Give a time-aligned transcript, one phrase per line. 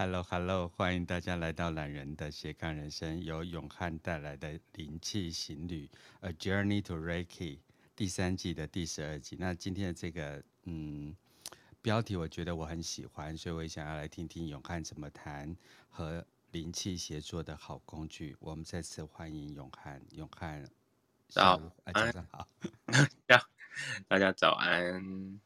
[0.00, 7.58] Hello，Hello，hello, 欢迎大家来到懒人的斜杠人生，由永汉带来的灵气行旅，A Journey to Reiki，
[7.94, 9.36] 第三季的第十二集。
[9.38, 11.14] 那今天的这个嗯
[11.82, 15.54] 标题，我觉得我很喜欢，所以我也想要来听听永汉怎么谈
[15.90, 18.34] 和灵气协作的好工具。
[18.40, 20.66] 我们再次欢迎永汉，永汉
[21.28, 22.48] 早安，早上好，
[24.08, 25.38] 大家早安。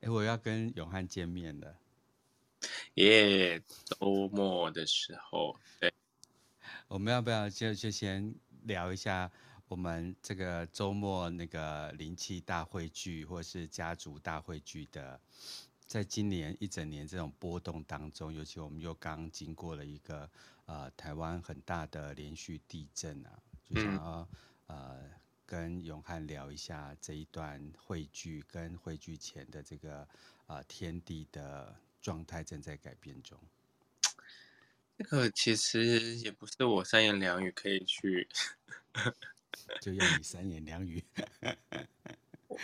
[0.00, 1.76] 哎，我要跟永汉见面了。
[2.98, 5.94] 耶，周末的时候，对，
[6.88, 9.30] 我们要不要就就先聊一下
[9.68, 15.20] 我们这个周末那个灵气大汇聚，或是家族大汇聚的，
[15.86, 20.28] 在今年一整年这种波动当中，尤其我们又刚经过了一个
[20.66, 24.28] 呃台湾很大的连续地震啊，就想要、
[24.66, 25.10] 嗯、呃
[25.46, 30.08] 跟永汉聊一下这一段汇聚跟汇聚前的这个
[30.48, 31.76] 呃天地的。
[32.00, 33.38] 状态正在改变中。
[34.96, 38.28] 这个其实也不是我三言两语可以去，
[39.80, 41.04] 就要你三言两语。
[42.48, 42.58] 我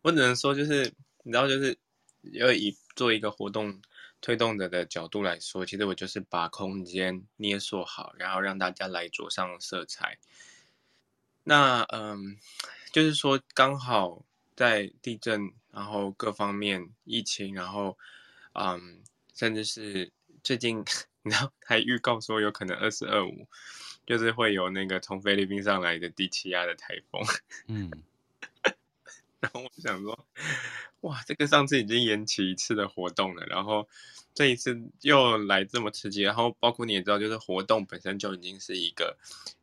[0.00, 0.90] 我只能说，就是
[1.24, 1.76] 你知道，就是
[2.22, 3.82] 要以做一个活动
[4.22, 10.16] 推动者的角度来说，其实我就是把空间捏塑好，然后让大家来着上色彩。
[11.44, 12.38] 那嗯，
[12.92, 14.24] 就是说刚好
[14.56, 17.98] 在地震，然后各方面疫情，然后。
[18.58, 19.02] 嗯，
[19.34, 20.10] 甚至是
[20.42, 20.84] 最近，
[21.22, 23.46] 然后还预告说有可能二四二五，
[24.04, 27.22] 就是会有那个从菲律宾上来的低气压的台风。
[27.68, 27.90] 嗯，
[29.40, 30.26] 然后我就想说，
[31.02, 33.88] 哇，这个上次已经延期一次的活动了，然后
[34.34, 39.16] 这一次又来这么刺激，然后包括你也知道，就是活动本身就已经是一个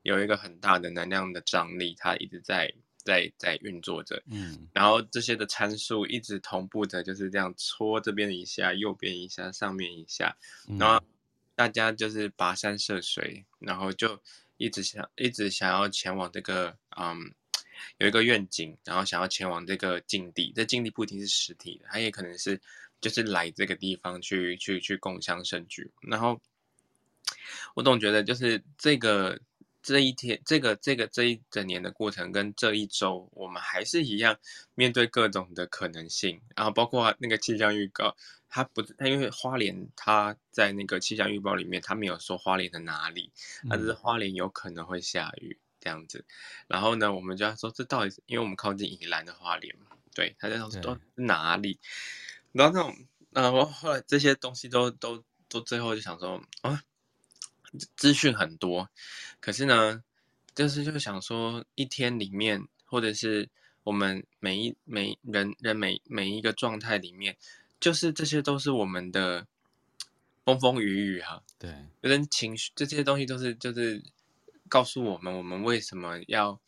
[0.03, 2.73] 有一个很大的能量的张力，它一直在。
[3.05, 10.35] 在在运作着，嗯，然后这些的参数一直同步着，就是这样搓这边一下，右边一下，上面一下，
[10.79, 10.99] 然后
[11.53, 14.19] 大家就是跋山涉水，然后就
[14.57, 17.31] 一直想一直想要前往这个，嗯，
[17.99, 22.59] 有一个愿景，然后想要前往这个境地，这境地不一定是实体的，它也可能是
[22.99, 26.41] 就是来这个地方去去去共襄盛举，然后
[27.75, 29.39] 我总觉得就是这个。
[29.85, 34.35] 这一天，这个这个这一整年的过程，跟这一周，我们还是一样
[34.73, 38.17] 面对各种的可能性，然后包括那个气象预告，
[38.49, 43.31] 它不，它因为花莲，它在那个气象预报里面，它没有说花莲的哪里，
[43.69, 46.25] 它只是花莲有可能会下雨这样子。
[46.65, 49.95] 然后呢，我们就要说，这到底是因为我们靠近宜兰的花莲嘛？
[50.15, 51.77] 对，他在说都哪里？
[52.53, 56.81] 然后那种，然后后来这些东西都都都最后就想说啊。
[57.95, 58.89] 资讯很多，
[59.39, 60.03] 可是呢，
[60.53, 63.49] 就是就想说，一天里面，或者是
[63.83, 67.35] 我们每一每人人每每一个状态里面，
[67.79, 69.45] 就是这些都是我们的
[70.43, 71.43] 风风雨雨哈。
[71.59, 74.01] 对，有点情绪，这些东西都是就是
[74.69, 76.59] 告诉我们，我们为什么要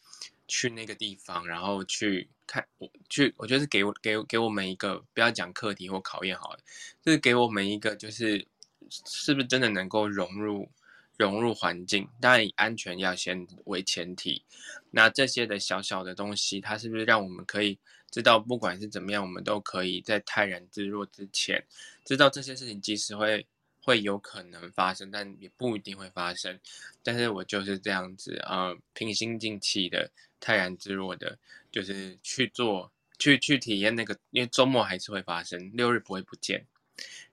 [0.47, 6.59] 去那个地方，然后去看，我去，我觉得是给我给给我们一个不要讲课题或考验好了，
[7.01, 8.46] 就是给我们一个就是
[8.90, 10.69] 是不是真的能够融入。
[11.17, 14.44] 融入环境，当然以安全要先为前提。
[14.91, 17.78] 那这些的小小的东西，它是不是让我们可以
[18.11, 21.61] 知道，不管是怎么样，我们都可以在泰然自若之前，
[22.05, 23.45] 知道这些事情即使会
[23.81, 26.57] 会有可能发生，但也不一定会发生。
[27.03, 31.38] 但是我就是这样子，呃，平心静气的、泰然自若的，
[31.72, 36.66] 就是去做、去去体验那个，因为周末还是会发生，六日不会不见。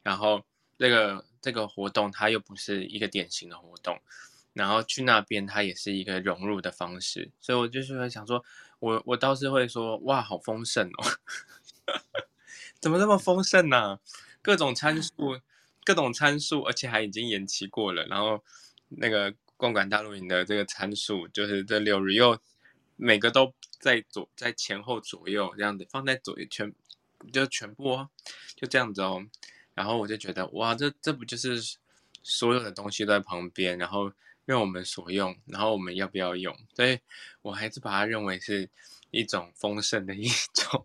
[0.03, 0.45] 然后
[0.79, 1.25] 这个。
[1.45, 4.01] 这个活动它又不是一个典型的活动，
[4.55, 8.43] 然后去那边它也是一个融入的方式，所以我就是会想说，
[8.79, 11.05] 我我倒是会说，哇，好丰盛哦，
[12.81, 14.01] 怎么那么丰盛呢、啊？
[14.41, 15.39] 各种参数，
[15.85, 18.43] 各种参数，而且还已经延期过了，然后
[18.89, 22.39] 那个共管大露营的这个参数，就是这六日又
[22.97, 26.73] 每个都在左在前后左右这样子放在左右全
[27.31, 28.09] 就全部哦，
[28.57, 29.27] 就这样子哦。
[29.75, 31.77] 然后我就觉得，哇，这这不就是
[32.23, 34.13] 所有的东西都在旁边，然后
[34.45, 36.57] 任我们所用，然后我们要不要用？
[36.75, 36.99] 所以
[37.43, 38.71] 我还是把它认为是
[39.11, 40.85] 一种丰盛的一种。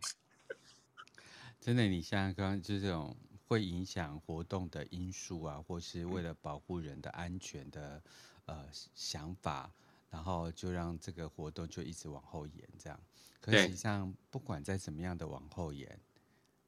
[1.62, 3.16] 真的，你像刚刚就这种
[3.48, 8.02] 会影响活动的因素啊，或是为了保护人的安全的
[8.46, 8.66] 呃
[8.96, 9.72] 想法，
[10.10, 13.00] 然后就让这个活动就一直往后延，这样。
[13.40, 16.00] 可实际上，不管在怎么样的往后延，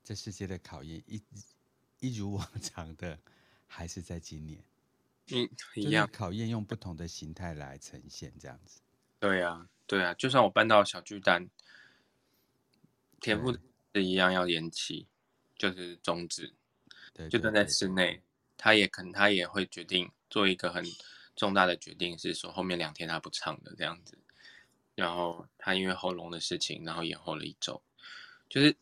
[0.04, 1.20] 这世界的考验一。
[2.02, 3.18] 一如往常的，
[3.68, 4.62] 还是在今年，
[5.32, 8.82] 嗯，一样考验用不同的形态来呈现这样子。
[9.20, 11.48] 对呀，对呀，就算我搬到小巨蛋，
[13.20, 13.58] 田馥
[13.94, 15.06] 是一样要延期，
[15.56, 16.52] 就是终止，
[17.14, 18.20] 对，就算在室内，
[18.58, 20.84] 他也可能他也会决定做一个很
[21.36, 24.18] 重大的决定，是说后面两天他不唱的这样子。
[24.96, 27.82] 然后他因为喉咙的事情，然后延后了一周，
[28.50, 28.76] 就是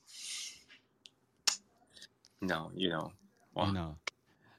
[2.40, 3.12] ，no you know，
[3.54, 3.96] 哇 no，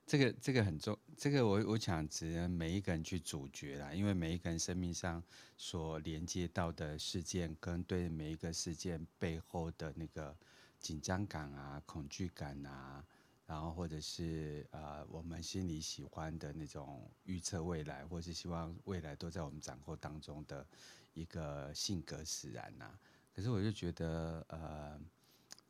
[0.07, 5.23] 这个这个很重，这个我我想只能每一个人去主角啦，因为每一个人生命上
[5.57, 10.37] 所连接到的事件，跟对每一个事件背后的那个
[10.79, 13.05] 紧张感啊、恐惧感啊，
[13.47, 20.67] 然后或者是呃我们心里喜欢的那种预测未来，或是希望未来都在我们掌控当中的。
[21.13, 22.97] 一个性格使然呐、
[23.35, 24.99] 可是我就觉得，呃，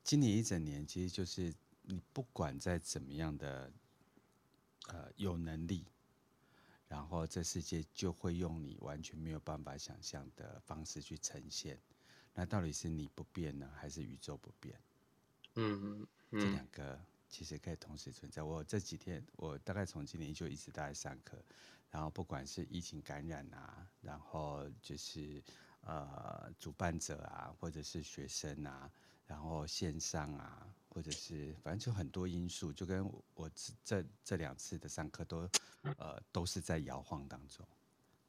[0.04, 1.52] 今年一整年其实就是
[1.90, 3.72] 你不管在怎么样的，
[4.86, 5.84] 呃，有能力，
[6.86, 11.76] 然后这世界就会用你完全没有办法想象的方式去呈现。
[12.32, 14.80] 那到底是你不变呢，还是宇宙不变？
[15.56, 16.96] 嗯嗯，这两个
[17.28, 18.40] 其实可以同时存在。
[18.44, 21.44] 我这几天，我大概从今年就一直都在上课。
[21.90, 25.42] 然后不管是疫情感染啊，然后就是
[25.80, 28.88] 呃主办者啊，或者是学生啊，
[29.26, 33.50] 然后线上啊，或者是反正就很多因素，就跟我
[33.82, 35.48] 这这两次的上课都
[35.96, 37.66] 呃都是在摇晃当中，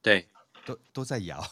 [0.02, 0.28] 对，
[0.66, 1.44] 都都在摇，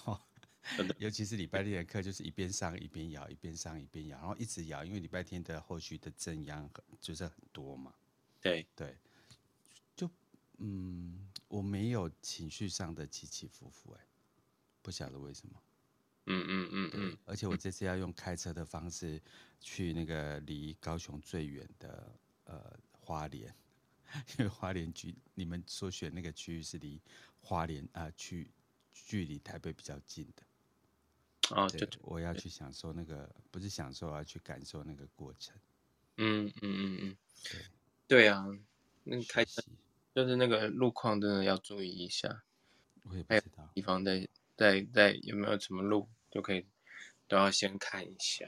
[0.97, 6.69] 尤其是礼拜六的课就是一边上一边摇，一边上一边摇，然后一直摇，因为礼拜天的后续的正央
[7.01, 7.93] 就是很多嘛，
[8.39, 8.65] 对。
[8.75, 8.97] 对，
[9.95, 10.09] 就
[10.59, 11.25] 嗯。
[11.49, 14.05] 我没有情绪上的起起伏伏，哎，
[14.83, 15.59] 不晓得为什么。
[16.29, 17.17] 嗯嗯嗯嗯。
[17.25, 19.21] 而且我这次要用开车的方式
[19.59, 22.15] 去那个离高雄最远的
[22.45, 23.53] 呃花莲，
[24.37, 27.01] 因为花莲区你们所选那个区域是离
[27.41, 28.49] 花莲啊区
[28.93, 30.43] 距离台北比较近的。
[31.55, 35.55] 哦，对，对我要去享受那个，不是享受，我要去感受那个过程。
[36.17, 37.17] 嗯嗯嗯嗯。
[37.43, 37.61] 对。
[38.07, 38.45] 对啊，
[39.03, 39.61] 那开车。
[40.15, 42.43] 就是那个路况真的要注意一下，
[43.03, 44.27] 我也不知道地方在
[44.57, 46.65] 在在有没有什么路就可以
[47.27, 48.47] 都要先看一下。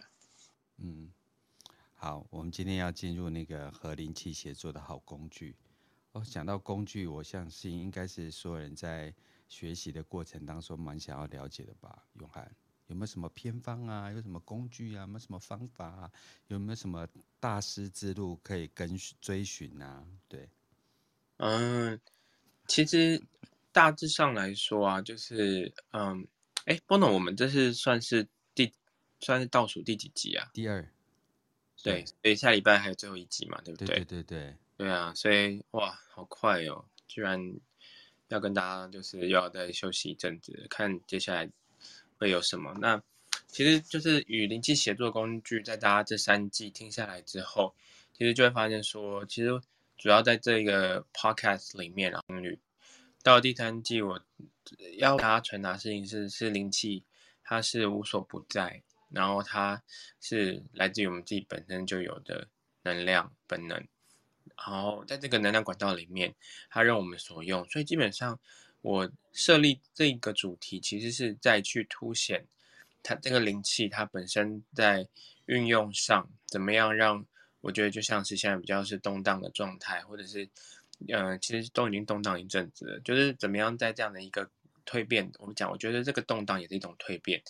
[0.78, 1.12] 嗯，
[1.96, 5.56] 好，我们今天要进入那个和灵气协作的好工具。
[6.14, 9.14] 哦，讲到工具，我相信应该是所有人在
[9.48, 12.04] 学习的过程当中蛮想要了解的吧？
[12.14, 12.54] 永涵
[12.88, 14.12] 有没有什么偏方啊？
[14.12, 15.02] 有什么工具啊？
[15.02, 16.12] 有没有什么方法啊？
[16.48, 17.08] 有没有什么
[17.40, 20.06] 大师之路可以跟追寻啊？
[20.28, 20.50] 对。
[21.38, 22.00] 嗯，
[22.68, 23.24] 其实
[23.72, 26.28] 大致上来说啊，就是嗯，
[26.66, 28.72] 哎，波诺，我们这是算是第
[29.20, 30.50] 算是倒数第几集啊？
[30.54, 30.88] 第二，
[31.84, 33.88] 对，所以下礼拜还有最后一集嘛，对不对？
[33.88, 37.40] 对对对对，对啊，所以哇，好快哦，居然
[38.30, 41.50] 要跟大家就是又要再休息一阵子，看接下来
[42.18, 42.74] 会有什么。
[42.80, 43.02] 那
[43.48, 47.76] 其实就是与灵气协作工具，在大家这三季听下来之后，
[48.14, 49.62] 其实就会发现说，其实。
[49.98, 52.24] 主要在这个 podcast 里面啊，
[53.24, 54.22] 到第三季，我
[54.98, 57.04] 要大家传达事情是：是灵气，
[57.44, 59.82] 它是无所不在，然后它
[60.20, 62.48] 是来自于我们自己本身就有的
[62.84, 63.78] 能量本能，
[64.58, 66.34] 然后在这个能量管道里面，
[66.70, 67.68] 它让我们所用。
[67.70, 68.40] 所以基本上，
[68.82, 72.46] 我设立这个主题，其实是在去凸显
[73.04, 75.08] 它这个灵气，它本身在
[75.46, 77.26] 运用上怎么样让。
[77.62, 80.50] 我觉得就像是现在比较是动荡的状态，或者是，
[81.08, 83.00] 呃，其实都已经动荡一阵子了。
[83.02, 84.50] 就是怎么样在这样的一个
[84.86, 87.42] 蜕变，我们讲，我觉得这个动荡也是一种蜕变。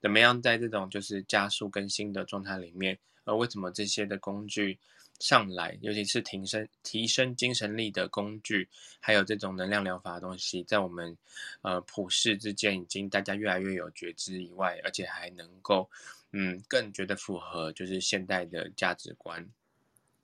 [0.00, 4.78] 怎么样在这种就是加速更新的状态里面，呃，为什么这些的工具
[5.20, 8.68] 上来，尤其是提升提升精神力的工具，
[9.00, 11.16] 还有这种能量疗法的东西，在我们
[11.62, 15.90] 呃普世之间已经大家越来越有觉知以外，而且还能够
[16.32, 19.46] 嗯更觉得符合就是现代的价值观。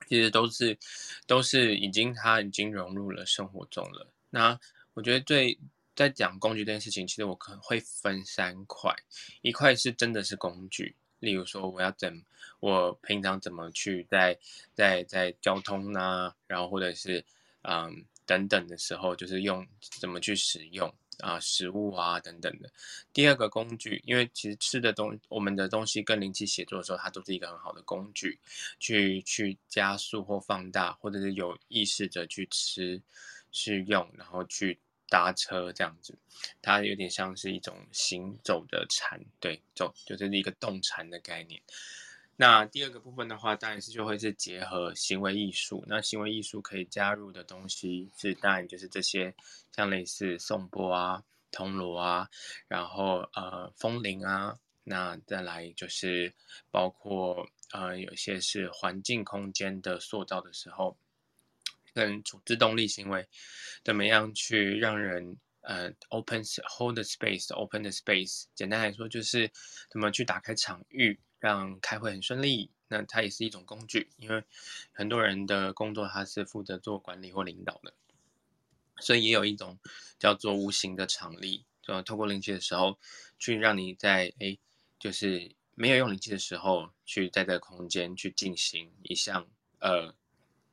[0.07, 0.77] 其实都是，
[1.27, 4.07] 都是已经它已经融入了生活中了。
[4.29, 4.59] 那
[4.93, 5.57] 我觉得最
[5.95, 8.93] 在讲工具这件事情，其实我可能会分三块，
[9.41, 12.23] 一块是真的是工具，例如说我要怎，
[12.59, 14.37] 我平常怎么去在
[14.73, 17.23] 在在交通啊，然后或者是
[17.61, 19.65] 嗯等等的时候，就是用
[19.99, 20.93] 怎么去使用。
[21.19, 22.69] 啊，食物啊等等的。
[23.13, 28.39] 第二个工具，因为其实吃的东，我们的东西跟灵气写作的时候，它都是一个很好的工具，
[28.79, 33.01] 去去加速或放大，或者是有意识的去吃、
[33.51, 34.79] 去用，然后去
[35.09, 36.17] 搭车这样子。
[36.61, 41.61] 它有点像是一种行走的禅，对，走就是一个动禅的概念。
[42.37, 45.85] 那第二个部分的话，当然是就会是结合行为艺术。
[45.87, 49.33] 那行为艺术可以加入的东西是，当然就是这些，
[49.71, 52.29] 像类似颂钵啊、铜锣啊，
[52.67, 56.33] 然后呃风铃啊，那再来就是
[56.69, 60.97] 包括呃有些是环境空间的塑造的时候，
[61.93, 63.25] 跟处置动力行为，
[63.81, 69.49] 怎么样去让人呃 open hold the space open the space，简单来说就是
[69.89, 72.71] 怎么去打开场域，让开会很顺利。
[72.87, 74.43] 那它也是一种工具，因为
[74.93, 77.93] 很多人的工作他是负责做管理或领导的，
[78.99, 79.79] 所以也有一种
[80.19, 82.99] 叫做无形的场力，就透过灵气的时候，
[83.39, 84.59] 去让你在诶，
[84.99, 89.47] 就是没有用灵气的时候，去在这个空间去进行一项
[89.79, 90.13] 呃。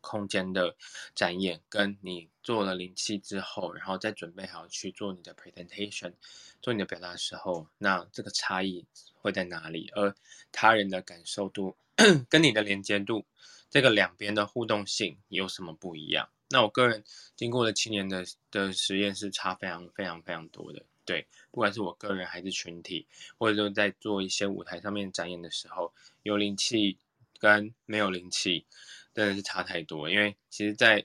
[0.03, 0.77] 空间的
[1.15, 6.13] 展演，跟你做了灵气之后，然后再准备好去做你的 presentation，
[6.61, 9.91] 做你的表达的时候，那这个差异会在哪里？
[9.95, 10.15] 而
[10.53, 11.75] 他人的感受度
[12.29, 13.25] 跟你的连接度，
[13.71, 16.29] 这个两边的互动性有什么不一样？
[16.51, 17.03] 那我个人
[17.35, 20.85] 经过了七年的的实验，是差非常非常非常多的。
[21.05, 23.07] 对，不管是我个人还是群体，
[23.39, 25.93] 或者说在做一些舞台上面展演的时候，
[26.23, 26.97] 有灵气
[27.39, 28.67] 跟没有灵气。
[29.15, 31.05] 真的是差太多，因为其实在，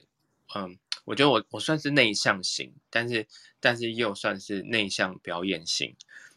[0.54, 3.26] 嗯，我觉得我我算是内向型，但是
[3.60, 5.94] 但是又算是内向表演型，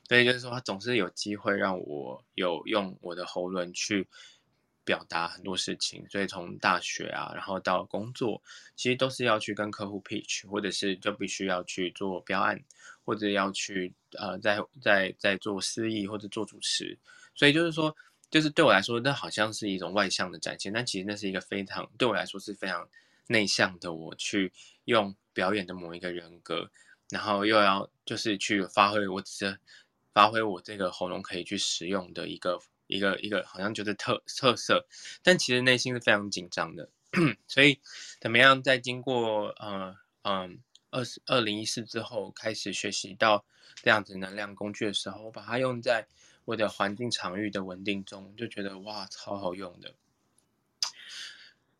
[0.07, 4.05] 所以就是说，他总是有机会让我有用我的喉咙去
[4.83, 6.05] 表达很多事情。
[6.09, 8.41] 所以从大学啊，然后到工作，
[8.75, 12.61] 其实都是要去跟客户 pitch，或者是就必须要去做标案，
[13.05, 16.99] 或者要去呃，在在在做司仪或者做主持，
[17.33, 17.95] 所以就是说。
[18.31, 22.87] 就是对我来说，那好像是一种外向的展现，但其实那是一个非常对我来说是非常
[23.27, 23.93] 内向的。
[23.93, 24.53] 我去
[24.85, 26.71] 用表演的某一个人格，
[27.09, 29.59] 然后又要就是去发挥我只是
[30.13, 32.57] 发挥我这个喉咙可以去使用的一个
[32.87, 34.87] 一个一个，好像就是特特色，
[35.21, 36.89] 但其实内心是非常紧张的。
[37.49, 37.81] 所以
[38.21, 40.57] 怎么样在经过呃嗯
[40.89, 43.43] 二二零一四之后，开始学习到
[43.83, 46.07] 这样子能量工具的时候，我把它用在。
[46.45, 49.93] 我的环境场域的稳定中，就觉得哇，超好用的。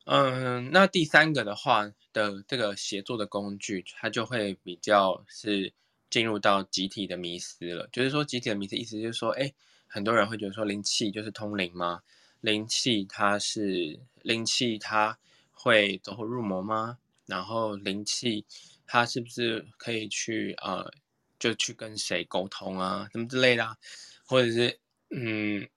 [0.05, 5.71] 嗯，那第三个的话的这个协作的工具，它就会比较是
[6.09, 7.87] 进入到集体的迷思了。
[7.91, 9.53] 就是说，集体的迷思意思就是说，哎，
[9.87, 12.01] 很多人会觉得说，灵气就是通灵吗？
[12.41, 15.17] 灵气它是灵气，它
[15.51, 16.97] 会走火入魔吗？
[17.27, 18.43] 然后灵气
[18.87, 20.91] 它是不是可以去呃，
[21.37, 23.77] 就去跟谁沟通啊，什么之类的？
[24.31, 25.67] 或者是，嗯，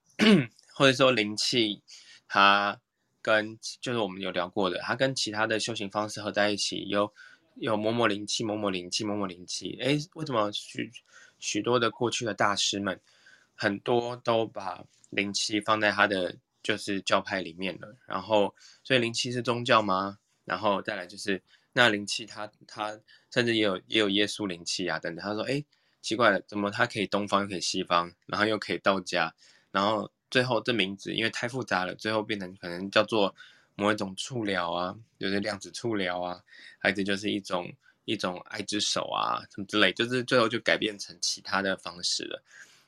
[0.77, 1.83] 或者说灵气，
[2.29, 2.81] 它
[3.21, 7.13] 跟就是我们有聊过的，它跟其他的修行方式合在一起，有
[7.57, 9.77] 有某某灵气、某某灵气、某某灵气。
[9.83, 10.89] 哎，为什么许
[11.41, 13.01] 许多的过去的大师们，
[13.57, 17.97] 很多都把灵气放在他的就是教派里面了？
[18.07, 20.19] 然后，所以灵气是宗教吗？
[20.45, 21.43] 然后再来就是
[21.73, 23.01] 那灵气，它它
[23.33, 25.25] 甚至也有也有耶稣灵气啊等等。
[25.25, 25.65] 他说，哎。
[26.05, 29.35] 奇怪了，怎么它可以东方又可以西方，然后又可以道家，
[29.73, 33.35] 然后最后这名字因为太复杂了，最后变成可能叫做
[33.75, 36.39] 某一种触疗啊，就是量子触疗啊，
[36.79, 37.73] 还是就是一种
[38.05, 42.43] 一种爱之手啊什么之类，就是最后就改变成其他的方式了。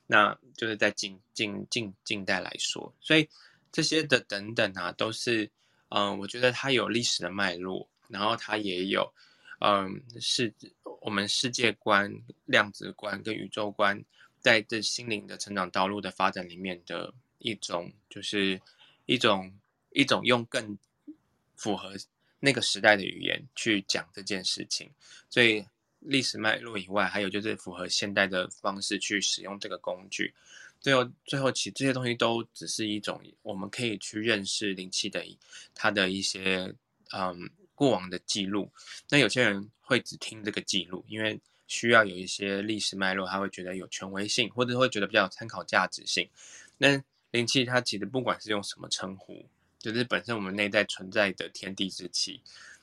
[0.06, 3.26] 那就是在近近近近代来说，所以
[3.73, 5.50] 这些的等等啊，都是
[5.88, 9.11] 嗯，我觉得它有历史的脉络，然后它也有
[9.60, 10.52] 嗯是。
[11.02, 12.12] 我们世界观、
[12.46, 14.04] 量子观跟宇宙观，
[14.40, 18.60] 在这心灵的成长道路的发展里面的一种，就是
[19.04, 19.56] 一种
[19.90, 20.76] 一种用更
[21.54, 21.94] 符合
[22.40, 24.90] 那个时代的语言去讲这件事情。
[25.30, 25.64] 所以
[26.00, 30.34] 历史脉络以外，还有就是符合现代的方式去使用这个工具。
[30.80, 35.25] 最后，最后其实这些东西都只是一种我们可以去认识灵气的
[35.72, 36.75] 它的一些
[37.12, 37.48] 嗯。
[37.76, 38.68] 过往的记录，
[39.09, 46.28] 那有些人会只听这个记录，因为需要有一些历史脉络，他会觉得有权威性，或者会觉得比较有参考价值性。
[46.78, 49.47] 那灵气它其实不管是用什么称呼，
[49.78, 52.40] 就是本身我们内在存在的天地之气，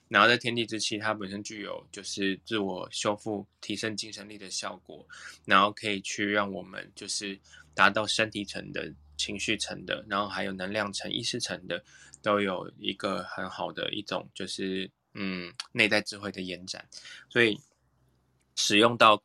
[0.09, 5.07] 然后在天地之气它本身具有就是自我修复、提升精神力的效果，
[5.45, 7.39] 然后可以去让我们就是
[7.73, 11.83] 达到身体层的、情绪层的，然后还有能量层、意识层的。
[12.21, 16.87] 都有一个很好的一种，就是嗯，内在智慧的延展，
[17.29, 17.59] 所以
[18.55, 19.21] 使用到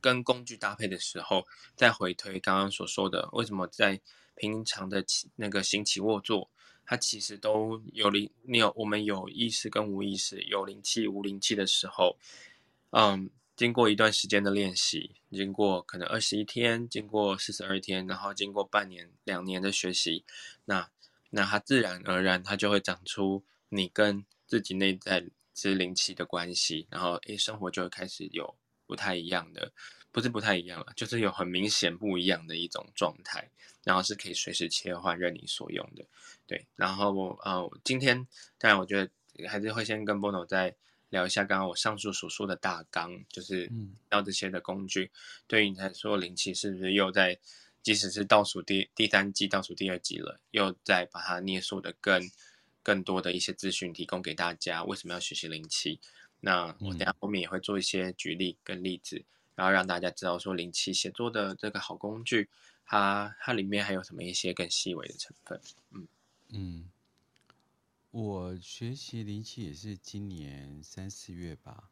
[0.00, 4.00] 跟工具搭配的时候，再回推刚刚所说的，为什么在
[4.34, 6.48] 平常的起那个行起卧坐，
[6.86, 12.16] 它其实都有灵，你有我们有意识跟无意识，有灵气无灵气的时候，
[12.92, 13.28] 嗯，
[13.58, 20.24] 经过一段时间的练习，经过可能二十一天，经过四十二天，然后经过半年、两年的学习，
[20.64, 20.88] 那。
[21.30, 29.70] 那它自然而然，它就会长出你跟自己内在之灵气的关系，然后诶，生活就会开始有不太一样的，
[30.10, 33.50] 不是不太一样了，就是有很明显不一样的一种状态，
[33.84, 36.02] 然后是可以随时切换任你所用的，
[36.46, 36.66] 对。
[36.76, 40.74] 然后我呃，今天当然我觉得还是会先跟 Bono 在
[41.10, 43.70] 聊一下刚刚我上述所说的大纲，就是
[44.10, 45.10] 要这些的工具，嗯、
[45.46, 47.38] 对于你来说灵气是不是又在，
[47.82, 52.30] 即使是倒数第第三季、倒数第二季了，又在把它捏塑的更
[52.82, 56.00] 更多的一些资讯提供给大家，为什么要学习灵气？
[56.40, 59.24] 那我等下后面也会做一些举例跟例子，嗯、
[59.56, 62.48] 然后让大家知道说灵气写作的这个好工具，
[62.84, 65.60] 它它里面还有什么一些更细微的成分。
[65.92, 66.06] 嗯
[66.50, 66.88] 嗯，
[68.10, 71.90] 我学习灵气也是今年三四月吧，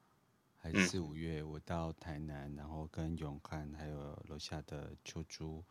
[0.57, 5.63] 还是四五月，我到台南，然后跟永汉还有楼下的秋珠，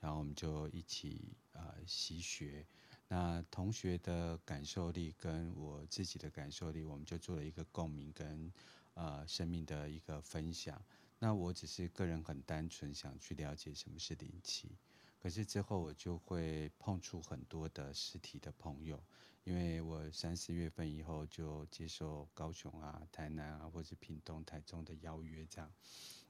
[0.00, 2.66] 然后我们就一起呃习学。
[3.08, 8.52] 那同学的感受力跟我自己的感受力，我们就做了一个共鸣跟
[8.92, 10.84] 呃生命的一个分享。
[11.18, 14.76] 那我只是个人很单纯想去了解什么是灵气，
[15.18, 19.02] 可是之后我就会碰触很多的实体的朋友，
[19.44, 25.70] 因为我三四月份以后就接受高雄啊、台南啊或者屏东、台中的邀约这样，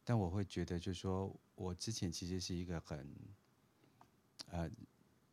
[0.05, 3.09] 但我会觉得就是说我之前其实是一个很
[4.51, 4.71] 呃。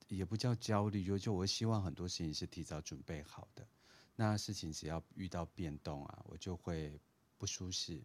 [0.07, 3.65] 也不叫焦虑，就就我希望很多事情是提早准备好的。
[4.17, 6.99] 那事情只要遇到变动啊，我就会
[7.37, 8.03] 不舒适。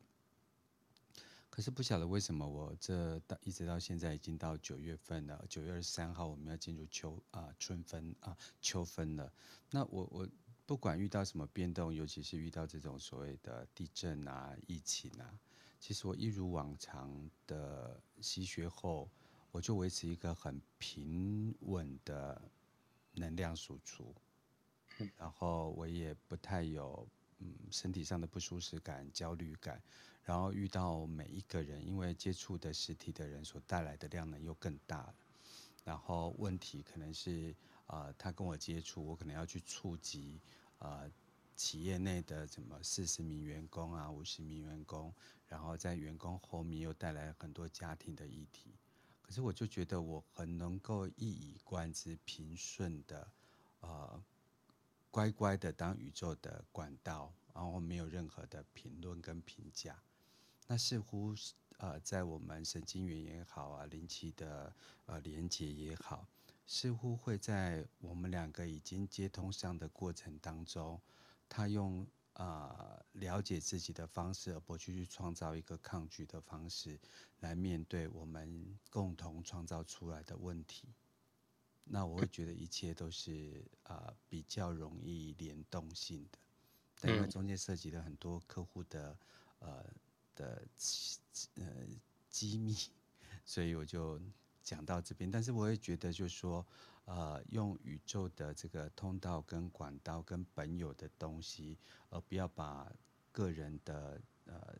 [1.56, 9.32] 可是不晓得为什么，我这到一直到现在已经到九月份了，九月二十三号我们要进入秋啊春分啊秋分了。
[9.70, 10.28] 那我我
[10.66, 15.32] 不管遇到什么变动，尤其是遇到这种所谓的地震啊、疫情啊，
[15.80, 19.08] 其实我一如往常的吸血后。
[19.52, 22.38] 我就维持一个很平稳的
[23.12, 24.14] 能量输出，
[25.16, 29.82] 然后我也不太有嗯身体上的不舒适感、焦虑感，
[30.24, 35.14] 然后遇到每一个人，因为接触的实体的人所带来的量呢又更大了，
[35.84, 37.54] 然后问题可能是
[37.86, 40.40] 呃他跟我接触，我可能要去触及
[40.78, 41.10] 呃
[41.54, 45.12] 企业内的什么四十名员工啊、五十名员工，
[45.48, 48.74] 然后在员工后面又带来很多家庭的议题。
[49.22, 53.28] 可是我就觉得我很能够一以贯之、平顺的，
[53.80, 54.22] 呃，
[55.16, 59.98] 乖乖的当宇宙的管道，然后没有任何的评论跟评价。
[60.66, 61.34] 那似乎
[61.78, 64.70] 呃，在我们神经元也好啊，灵气的
[65.06, 66.28] 呃连接也好，
[66.66, 71.00] 似乎会在我们两个已经接通上的过程当中，
[71.48, 72.06] 他用。
[72.34, 77.00] 啊、呃，了解自己的方式，而不去去创造一个抗拒的方式，
[77.40, 80.92] 来面对我们共同创造出来的问题。
[81.88, 86.38] 那我会觉得一切都是啊、呃、比较容易联动性的，
[87.00, 89.16] 但因为中间涉及了很多客户的
[89.60, 89.84] 呃
[90.34, 90.62] 的
[91.54, 91.64] 呃
[92.28, 92.76] 机密，
[93.44, 94.20] 所以我就
[94.62, 95.30] 讲到这边。
[95.30, 96.66] 但是我也觉得就是说。
[97.06, 101.78] 呃，用宇宙的这个通道跟管道跟本有的东西，
[102.10, 102.92] 而不要把
[103.30, 104.76] 个人的呃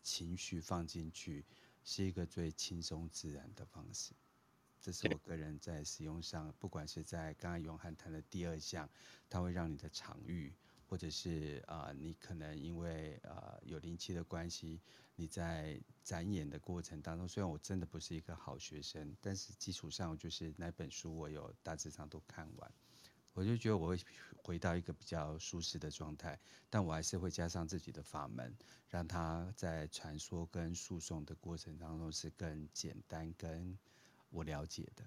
[0.00, 1.44] 情绪放进去，
[1.82, 4.12] 是一个最轻松自然的方式。
[4.80, 8.88] 这是我个人在使用上，不管是在刚刚永汉谈的第二项，
[9.28, 10.54] 它会让你的场域，
[10.86, 14.80] 或者是啊、呃，你可能因为啊、呃、有灵气的关系。
[15.16, 22.72] 你在展演的过程当中，虽然我真的不是一个好学生，但是基础上就是那本书我有大致上都看完，
[23.34, 23.98] 我就觉得我会
[24.42, 26.40] 回到一个比较舒适的状态，
[26.70, 28.56] 但我还是会加上自己的法门，
[28.88, 33.78] 让它在传说跟诉讼的过程当中是更简单、跟
[34.30, 35.04] 我了解的。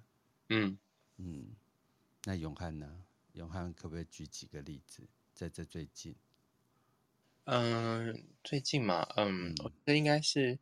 [0.50, 0.78] 嗯
[1.18, 1.56] 嗯，
[2.24, 3.04] 那永汉呢？
[3.34, 6.16] 永汉可不可以举几个例子，在这最近？
[7.46, 10.58] 嗯，最近嘛，嗯，我觉得应该是，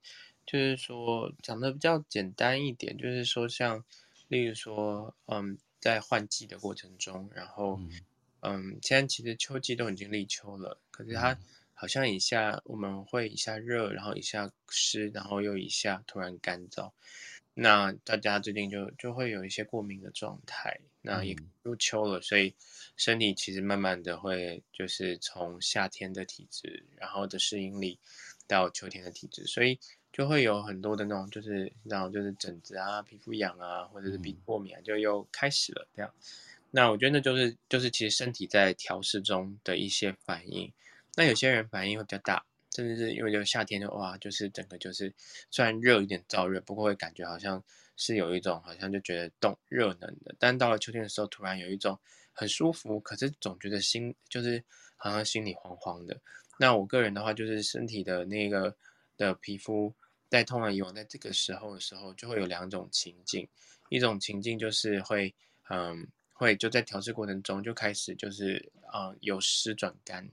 [0.45, 3.83] 就是说讲的比较简单一点，就是说像，
[4.29, 7.79] 例如说，嗯，在换季的过程中，然后，
[8.39, 11.37] 嗯，现在其实秋季都已经立秋了，可是它
[11.73, 16.91] 好像一下我们会一下热，然后一下湿，然后又一下突然干燥，
[17.53, 20.79] 那大家最近就就会有一些过敏的状态。
[21.03, 22.53] 那也入秋了，所以
[22.95, 27.97] 身体其实慢慢的会就是从夏天的体质，然后的适应力
[28.47, 29.79] 到秋天的体质，所以
[30.13, 36.13] 就会有很多的那种就是然后就是疹子啊、皮肤痒啊，或者是鼻过敏啊，就又开始了这样。
[36.69, 40.71] 那我觉得那就是就是其实身体在调试中的一些反应。
[41.15, 45.13] 那有些人反应会比较大，甚至是因为就夏天的哇，就是整个就是
[45.49, 47.63] 虽然热有点燥热，不过会感觉好像。
[47.97, 51.99] 是有一种好像就觉得冻热能的，但到了秋天的时候，突然有一种
[52.33, 54.63] 很舒服，可是总觉得心就是
[54.95, 56.19] 好像心里慌慌的。
[56.57, 58.75] 那我个人的话，就是身体的那个
[59.17, 59.93] 的皮肤
[60.29, 63.47] 在通常以往在这个时候的时候，就会有两种情境，
[63.89, 65.35] 一种情境就是会
[65.69, 70.27] 嗯会就在调试过程中就开始就是呃由湿转干，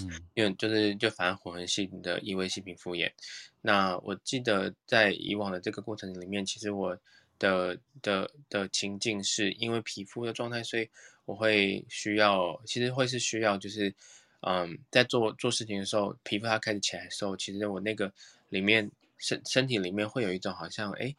[0.00, 3.12] 嗯，因为就是就反而混合性的异位性皮肤炎。
[3.60, 6.96] 那我记得在以往的这个过程里面，其实我
[7.38, 10.88] 的的的情境是因为皮肤的状态，所以
[11.24, 13.94] 我会需要，其实会是需要就是
[14.40, 18.12] 嗯在做做事情的时候，皮肤它开始起来的时候，其实我那个
[18.48, 21.14] 里面身身体里面会有一种好像哎。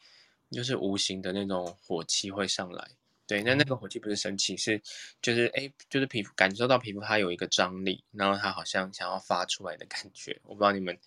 [0.53, 2.85] 就是无形的那种火气会上来，
[3.31, 4.81] 对，那那个火气不是生气，是
[5.21, 10.37] 就是哎，就是皮肤感受到皮肤它有一个张力，然后它好像想要发出来的感觉。
[10.43, 10.97] 我不知道你们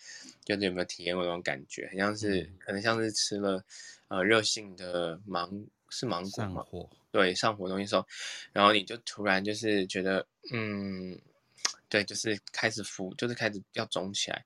[0.42, 3.62] 就是有没有体验过那种感觉，很像是可能像是吃了
[4.08, 5.50] 呃热性的芒
[5.90, 6.54] 是芒果吗？
[6.54, 6.88] 上火。
[7.12, 8.06] 对，上火东西时候，
[8.54, 11.20] 然后你就突然就是觉得嗯。
[11.90, 14.44] 对，就是开始浮，就是开始要肿起来。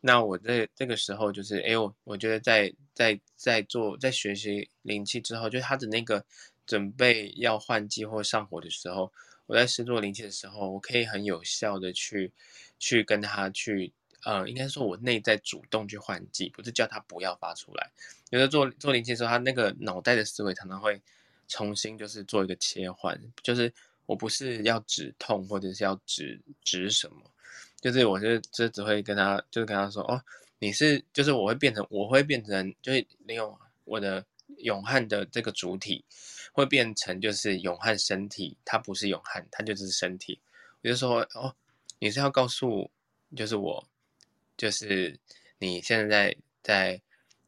[0.00, 6.24] 那我这这个时候就是，哎，我我觉得在在在做在学习灵气之后，就是他的那个
[6.66, 9.12] 准备要换季或上火的时候，
[9.46, 12.32] 我在试做灵气的时候，我可以很有效的去
[12.78, 13.92] 去跟他去，
[14.24, 17.90] 呃，应该说我内在主动去换季，不是叫他不要发出来。
[18.30, 21.00] 有的做做灵气的时候，他那个脑袋的思维常常会
[21.48, 23.72] 重新就是做一个切换，就是。
[24.06, 27.22] 我不是要止痛，或者是要止止什么，
[27.80, 30.22] 就是我就就只会跟他，就是跟他说，哦，
[30.58, 34.22] 你是，就是我会变成，我会变成，就是利用我的
[34.58, 36.04] 永汉的这个主体，
[36.54, 40.40] 会变成就是永汉身体，它不是永汉，它就是身体。
[40.82, 41.54] 我就说，哦，
[41.98, 42.90] 你是要告诉，
[43.36, 43.86] 就是我，
[44.56, 45.18] 就是
[45.58, 46.98] 你现在在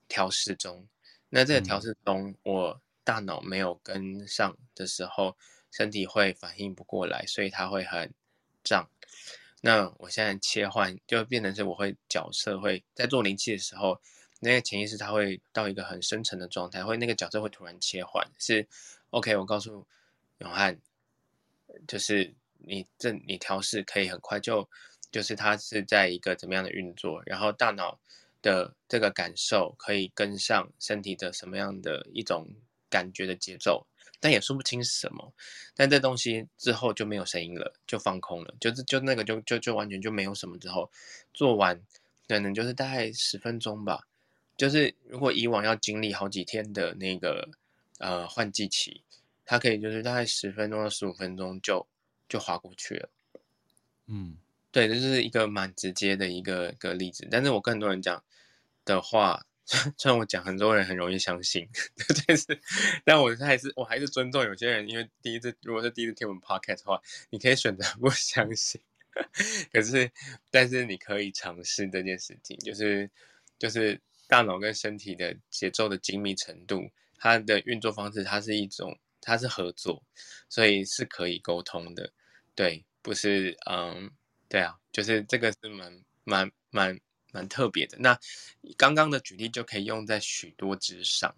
[0.09, 0.87] 调试中，
[1.31, 5.35] 那这个调试中，我大脑没有跟上的时候。
[5.73, 8.11] 身体会反应不过来，所以它会很
[8.65, 8.89] 胀。
[9.61, 14.01] 那我现在切换，就变成是我会角色会在做灵气的时候，
[14.41, 18.27] 那个潜意识它会到一个很深层的状态，会那个角色会突然切换。
[18.39, 18.67] 是
[19.17, 19.87] OK，我告诉
[20.41, 20.79] 永汉，
[21.89, 24.69] 就是你这你调试可以很快就，
[25.11, 27.99] 就是它是在一个怎么样的运作，然后大脑
[28.43, 32.47] 的这个感受可以跟上身体的什么样的一种
[32.91, 33.87] 感觉的节奏。
[34.21, 35.33] 但也说不清是什么，
[35.75, 40.59] 但这东西之后就没有声音了，就放空了，就是就那个就就就完全就没有什么。
[40.59, 40.91] 之后
[41.33, 41.81] 做完
[42.29, 44.07] 可能就是大概十分钟吧，
[44.59, 47.49] 就是如果以往要经历好几天的那个
[47.99, 49.03] 呃换季期，
[49.45, 51.87] 它可以就是大概十分钟到十五分钟就
[52.29, 53.09] 就划过去了。
[54.07, 54.37] 嗯，
[54.71, 57.27] 对，这是一个蛮直接的一个一个例子。
[57.31, 58.23] 但是我跟很多人讲
[58.85, 59.47] 的话。
[59.99, 61.69] 虽然我讲很多人很容易相信，
[62.29, 62.61] 但是，
[63.05, 68.81] 但我还是我还是尊重有些人，因为第一次如果是第一次听我们 podcast 的话，你可以选择不 相信。
[69.73, 70.09] 可是，
[70.53, 73.11] 但是你可以尝试这件事情，就是
[73.59, 80.03] 就是大脑跟身体的节奏的精密程度，它的运作方式，它是一种它是合作，
[80.49, 82.13] 所以是可以沟通的。
[82.55, 84.11] 对，不是嗯，
[84.49, 87.01] 对啊，就是这个是蛮蛮蛮。
[87.33, 87.99] 蛮特别的。
[87.99, 88.19] 那
[88.79, 91.35] 刚刚的举例就可以用在许多之上。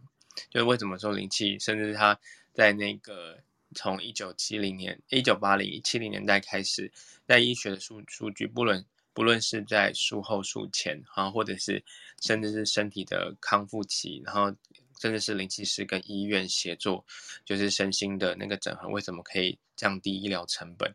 [0.48, 2.16] 就是为什么说灵气，甚至它
[2.54, 3.36] 在那个
[3.74, 6.92] 从一九七零年、一九八零、七零年代开始，
[7.26, 11.82] 在医学的数数据，不论不论是在术后、术前，啊，或者是
[12.20, 14.54] 甚至是身体的康复期，然后
[14.98, 17.04] 甚至是灵气师跟医院协作，
[17.44, 20.92] 就是身心的那个整合，为什么可以降低医疗成本？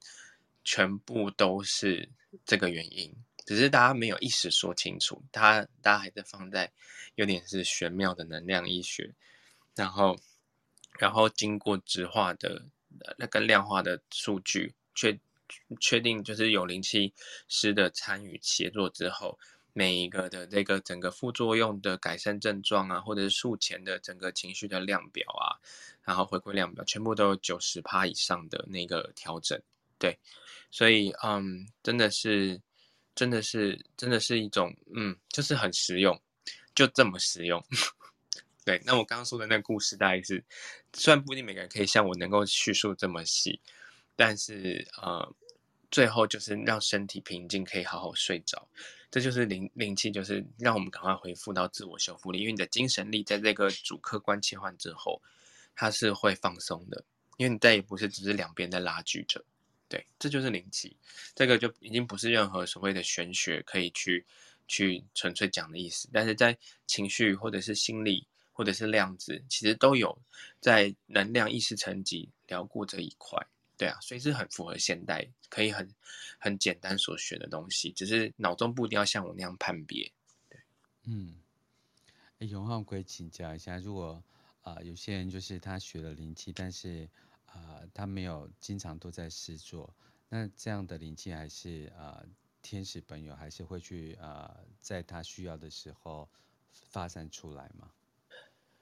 [0.66, 2.10] 全部都是
[2.46, 3.13] 这个原因。
[3.46, 6.72] 只是大家没有一时说清楚，他大家还在放在
[7.16, 9.13] 有点是玄妙的能量医学，
[9.76, 10.18] 然后
[10.98, 12.66] 然后经过质化的
[13.18, 15.20] 那个量化的数据，确
[15.82, 17.13] 确定就是有灵气
[17.50, 19.38] 师的参与协作之后，
[19.74, 25.60] 每一个的这个整个副作用的改善症状啊，或者是术前的整个情绪的量表啊，
[26.04, 29.62] 然后回归量表，全部都有九十趴以上的那个调整，
[30.00, 30.18] 对，
[30.72, 32.62] 所以嗯，真的是。
[33.16, 36.20] 真的是，真的是一种，嗯，就是很实用，
[36.74, 37.64] 就这么实用。
[38.66, 40.44] 对，那我刚刚说的那个故事，大概是，
[40.94, 43.62] 虽然不一定每个人可以像我能够叙述这么细，
[44.16, 45.32] 但是呃，
[45.92, 48.68] 最后就是让身体平静，可以好好睡着。
[49.13, 55.21] 这就是灵灵气，就是让我们赶快恢复到自我修复力，因为你的精神力在这个主客观切换之后，
[55.76, 57.06] 它是会放松的，
[57.38, 59.45] 因为你再也不是只是两边在拉锯着。
[59.88, 60.97] 对，这就是灵气，
[61.36, 64.26] 这个就已经不是任何所谓的玄学可以去
[64.67, 66.10] 去纯粹讲的意思。
[66.12, 70.17] 但是在情绪或者是心理或者是量子，其实都有
[70.60, 73.38] 在能量意识层级聊过这一块。
[73.84, 75.93] 对啊，所以是很符合现代，可以很
[76.39, 80.12] 很简单所学的东西，只是脑中不一定要像我那样判别。
[80.50, 80.60] 对，
[81.06, 81.36] 嗯，
[82.39, 84.24] 永浩可以请教一下，如果
[84.62, 87.10] 啊、呃、有些人就是他学了灵气，但是。
[87.56, 89.96] 呃，他没有经常都在试做，
[90.28, 92.26] 那这样的灵气还是呃
[92.63, 96.28] 天使朋友还是会去啊在他需要的时候
[96.72, 97.91] 发散出来吗？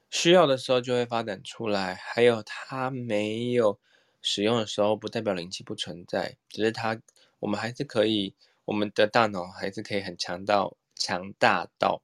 [0.10, 3.78] 需要的时候就会发展出来，还有他没有
[4.22, 7.00] 使用的时候，不代表灵气不存在，只是它
[7.40, 8.34] 我们还是可以，
[8.66, 12.02] 我们的大脑还是可以很强到强大到。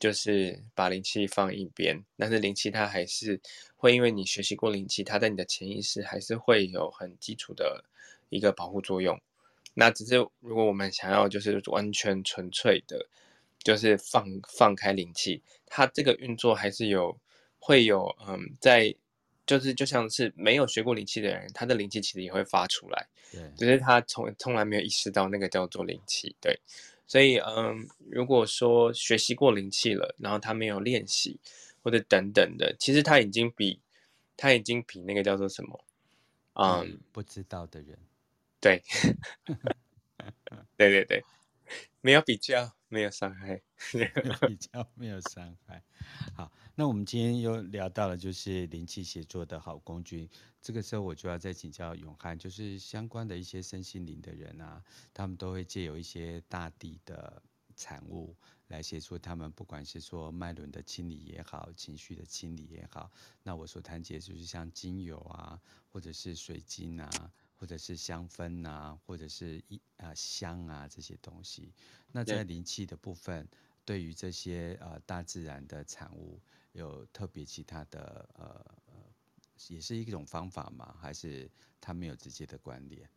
[0.00, 3.40] 就是把灵气放一边，但是灵气它还是
[3.76, 7.84] 会因为你学习过灵气，它在你的潜意识还是会有很基础的
[8.28, 9.20] 一个保护作用。
[9.74, 13.06] 那只是如果我们想要就是完全纯粹的，
[13.62, 14.26] 就是放
[14.58, 17.16] 放开灵气，它这个运作还是有
[17.60, 18.92] 会有嗯，在
[19.46, 26.60] 就是就像是没有学过灵气的人，他的灵气其实也会发出来，对，只是他从从来没有意识到那个叫做灵气，对。
[27.04, 31.38] 所以，嗯，如果说学习过灵气了，然后他没有练习，
[31.82, 33.78] 或者等等的，其实他已经比
[34.34, 35.84] 他已经比那个叫做什么，
[36.54, 37.98] 嗯，嗯不知道的人，
[38.60, 38.82] 对，
[40.78, 41.22] 对对对，
[42.00, 43.60] 没有比较，没有伤害，
[43.92, 45.82] 没有比较，没有伤害，
[46.34, 46.50] 好。
[46.74, 50.30] 那我们今天又聊到了，就是灵气协作的好工具。
[50.62, 54.82] 这个时候我就要再请教永汉，就是相关的一些身心灵的人啊，
[55.12, 57.42] 他们都会借由一些大地的
[57.76, 58.34] 产物
[58.68, 63.10] 来协助他们，不管是说脉轮的清理也好，情绪的清理也好。
[63.42, 67.10] 那我所谈及的就是像精油啊，或者是水晶啊，
[67.54, 71.74] 或者是香氛啊，或者是一啊香啊这些东西。
[72.12, 73.46] 那在灵气的部分，
[73.84, 76.40] 对于这些呃大自然的产物。
[76.72, 78.44] 有特别其他的呃
[78.86, 78.94] 呃，
[79.68, 80.94] 也是一种方法吗？
[81.00, 83.08] 还是它没有直接的关联？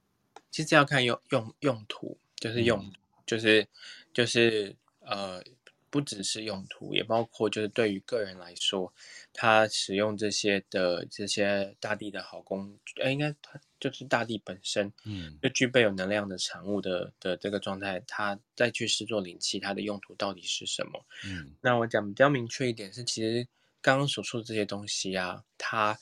[0.51, 2.93] 其实要看用用用途，就是用、嗯、
[3.25, 3.67] 就是
[4.13, 5.43] 就是呃，
[5.89, 8.93] 不只是用途，也包括就是对于个人来说，
[9.33, 21.05] 他使用这些的这些大地的好工，呃，应该它就是大地本身，嗯，就具备有能量的产物的的这个状态，它再去施作灵气，它的用途到底是什么？
[21.25, 23.45] 嗯，那我讲比较明确一点是，其实
[23.81, 25.97] 刚刚所说的这些东西啊，它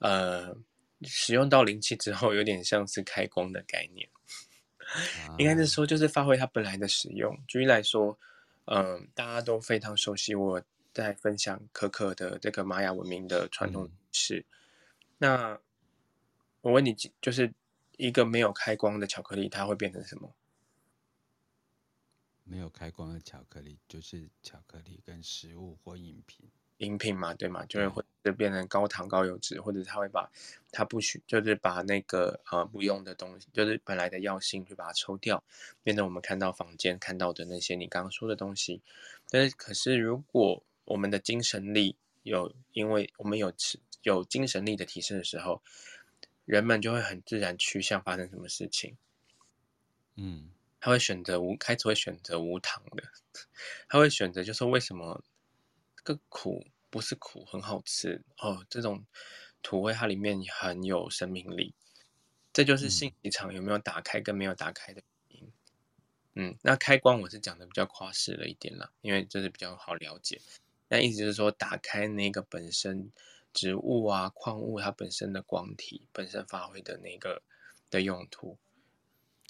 [0.00, 0.54] 呃
[1.04, 4.08] 使用到灵气之后，有点像是开光的概念，
[5.28, 7.38] 啊、应该是说就是发挥它本来的使用。
[7.46, 8.18] 举例来说，
[8.64, 10.60] 嗯、呃，大家都非常熟悉我
[10.92, 14.44] 在分享可可的这个玛雅文明的传统仪式，嗯、
[15.18, 15.60] 那。
[16.62, 17.52] 我问你，就是
[17.96, 20.32] 一个没有开光的巧克力，它会变成什么？
[22.44, 26.46] 没有开光的巧克力就是巧克力跟食物或饮品，
[26.78, 27.64] 饮品嘛，对吗？
[27.66, 30.30] 就是会就变成高糖高油脂，或者它会把
[30.70, 35.42] 它不许，就是把那个呃不用的东西，就是本来的药性，去把它抽掉，
[35.82, 38.82] 变成我们看到房间看到的那些你刚刚说的东西。
[39.30, 43.52] 但是可是如果我们的精神力有，因为我们有
[44.02, 45.60] 有精神力的提升的时候。
[46.44, 48.96] 人们就会很自然趋向发生什么事情，
[50.16, 50.50] 嗯，
[50.80, 53.04] 他会选择无开始会选择无糖的，
[53.88, 55.22] 他会选择就是为什么
[56.04, 59.06] 这个苦不是苦很好吃哦，这种
[59.62, 61.72] 土味它里面很有生命力，
[62.52, 65.52] 这就是信息场有没有打开跟没有打开的原因。
[66.34, 70.40] 嗯，那开关我是讲的比较夸饰了一点啦，因为这是比较好了解，
[70.88, 73.12] 那意思就是说打开那个本身。
[73.52, 77.42] 植物啊，矿物它本身的光体本身发挥的那个
[77.90, 78.58] 的用途，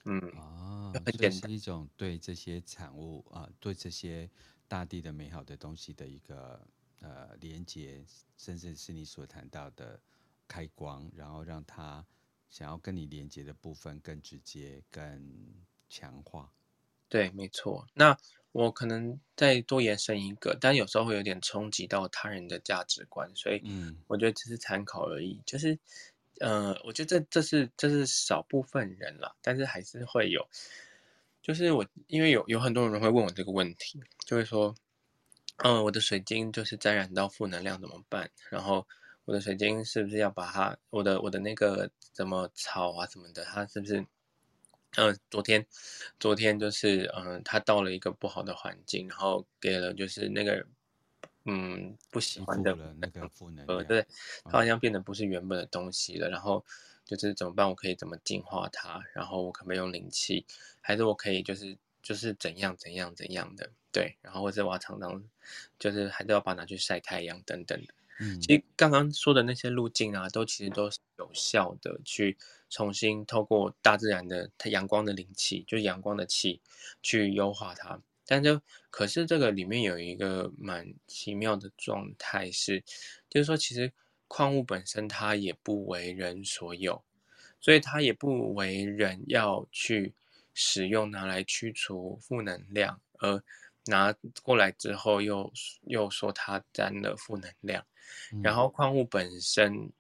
[0.05, 4.29] 嗯，哦，这是一种对这些产物啊，对这些
[4.67, 6.67] 大地的美好的东西的一个
[7.01, 8.05] 呃连接，
[8.37, 10.01] 甚至是你所谈到的
[10.49, 12.05] 开光，然后让它
[12.51, 15.55] 想要跟你连接的部分更直接、更
[15.89, 16.53] 强化。
[17.13, 17.87] 对，没错。
[17.93, 18.17] 那。
[18.55, 25.41] 我可能再多延伸一个，但有时候会有点冲击到他人的价值观，所以嗯我觉得只是参考而已。
[25.47, 25.79] 就是，
[26.39, 30.47] 呃，我觉得这这是这是少部分人啦，但是还是会有。
[31.41, 34.75] 就是我因为有有很多人会问我这个问题，就会说，
[35.65, 38.31] 嗯、呃，我的水晶就是沾染到负能量怎么办？
[38.51, 38.87] 然后
[39.25, 44.05] 我的水晶是不是要把它，我的我的那个什么草啊什么的，它是不是？
[44.97, 45.67] 嗯、呃，昨天，
[46.21, 50.67] 昨天就是，嗯、呃，他到了一个不好的环境，然后给了就是那个，
[51.47, 54.07] 嗯，不喜欢的那个负能呃，对，
[54.45, 56.63] 他好像变得不是原本的东西了，嗯、然后
[57.07, 57.67] 就是怎么办？
[57.67, 59.03] 我可以怎么净化它？
[59.15, 60.45] 然后我可不可以用灵气？
[60.83, 63.71] 还是我可以就是就是怎样怎样怎样的？
[63.91, 65.25] 对，然后或者我要常常
[65.79, 67.95] 就是还是要把它拿去晒太阳等等的。
[68.21, 72.37] 嗯，其实刚刚说的那些路径啊，都其实都是有效的去。
[72.73, 76.59] 重新透过大自然的它阳光的灵气，就是阳光的气，
[77.03, 78.01] 去优化它。
[78.25, 78.59] 但就
[78.89, 82.83] 可是这个里面有一个蛮奇妙的状态是，
[83.29, 83.93] 就是说其实
[84.27, 87.05] 矿物本身它也不为人所有，
[87.61, 90.15] 所以它也不为人要去
[90.55, 93.43] 使用，拿来驱除负能量，而
[93.85, 97.85] 拿过来之后又又说它沾了负能量。
[98.33, 99.91] 嗯、然后矿物本身，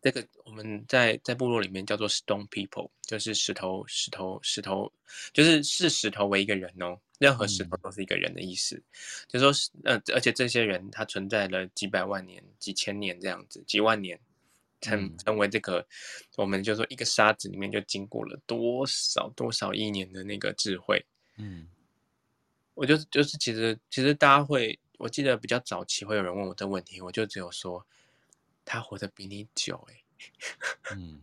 [0.00, 4.92] 这个我们在在部落里面叫做 Stone People，就是石头石头石头，
[5.32, 6.98] 就是视石头为一个人哦。
[7.18, 8.82] 任何石头都是一个人的意思，嗯、
[9.26, 14.16] 就是说，呃，而且这些人他存在了几百万年、几千年这样子，几万年，
[14.80, 15.86] 成成为这个，嗯、
[16.36, 21.04] 我们就说一个沙子里面就经过了多少多少亿年的那个智慧。
[21.38, 21.66] 嗯，
[22.74, 27.84] 我就就是其实其实大家会，我记得比较早期会有人问我这个问题，我就只有说，
[28.68, 30.02] 他活得比你久哎，
[30.94, 31.20] 嗯，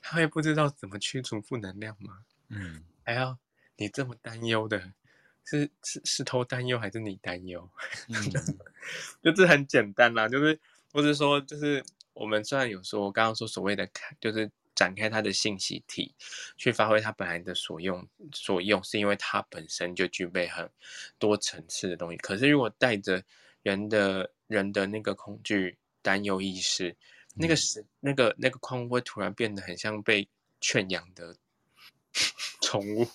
[0.00, 2.24] 他会不知道怎么驱除负能量吗？
[2.48, 3.38] 嗯，还要。
[3.80, 4.92] 你这么担忧的，
[5.44, 7.70] 是是是偷担忧还是你担忧？
[8.10, 8.16] 嗯、
[9.22, 10.58] 就是很简单啦，就是
[10.92, 16.12] 或者说，就是我们虽然有说，我刚刚说所谓的看，就是展开它的信息体，
[16.56, 20.68] 去发挥它本来的所用所用，是因为它本身就具备很
[21.20, 22.16] 多层次的东西。
[22.16, 23.22] 可是如果带着
[23.68, 26.96] 人的人的那个恐惧、担忧意识，
[27.34, 30.26] 那个是、嗯、那个那个矿物会突然变得很像被
[30.58, 31.36] 圈养的
[32.62, 33.06] 宠物。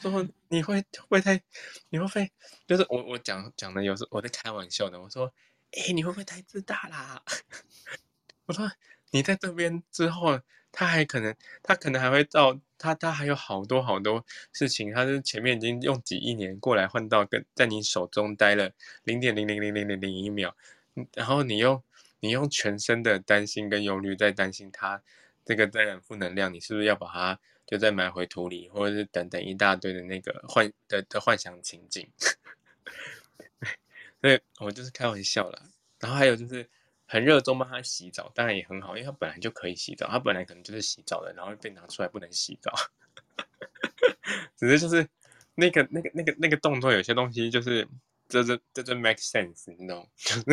[0.00, 1.42] 说你会会太，
[1.90, 2.32] 你会不会
[2.66, 5.30] 就是我我讲讲的有时候我在开玩笑的，我说
[5.72, 7.22] 哎、欸、你会不会太自大啦？
[8.46, 8.70] 我说
[9.10, 10.40] 你在这边之后，
[10.78, 18.70] 他还可能他可能还会到他他还有好多好多事情，他是前面已经用几亿年过来换到跟在你手中待了
[19.02, 20.54] 零点零零零零零零一秒，
[21.16, 21.82] 然后你用
[22.20, 25.02] 你用全身的担心跟忧虑在担心他
[25.44, 27.40] 这个沾染负能量，你是不是要把它？
[27.66, 32.08] 就再埋回土里，或者是等等一大堆的那个幻的的幻想情景，
[34.22, 35.60] 所以我就是开玩笑啦。
[35.98, 36.70] 然后还有就是
[37.10, 42.70] 很热衷帮他洗澡，当然也很好，因为他本来就可以洗澡，他本来可能就是洗澡的，然后被拿出来不能洗澡。
[44.58, 45.08] 只是就是
[45.54, 47.88] 那个那个那个那个动作，有些东西就是
[48.28, 50.44] 这这这这 make sense，你知道 是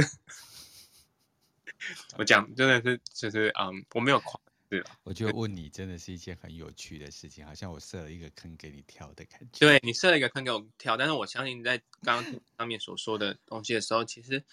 [2.17, 4.39] 我讲真的是就是嗯，um, 我没有夸。
[4.67, 9.59] 对，我就问你，真的是一件很有趣的事情，好像我设了一个坑给你跳的感觉。
[9.59, 14.43] 对，你设了一个坑给我跳，但是我相信在刚刚上面所说的东西的时候，其实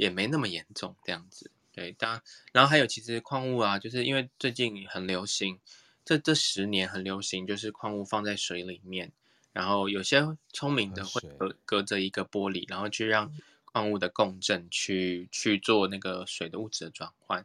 [0.00, 1.50] 也没那么严重这样子。
[1.72, 5.58] 对，当然，然后还有其实矿物啊，就是因为最近很流行，
[6.04, 9.12] 这这十年很流行，就是矿物放在水里面，
[9.52, 13.30] 然后有些聪明的会隔隔着一个玻璃，然后去让
[13.66, 17.44] 矿物的共振去去做那个水的物质的转换，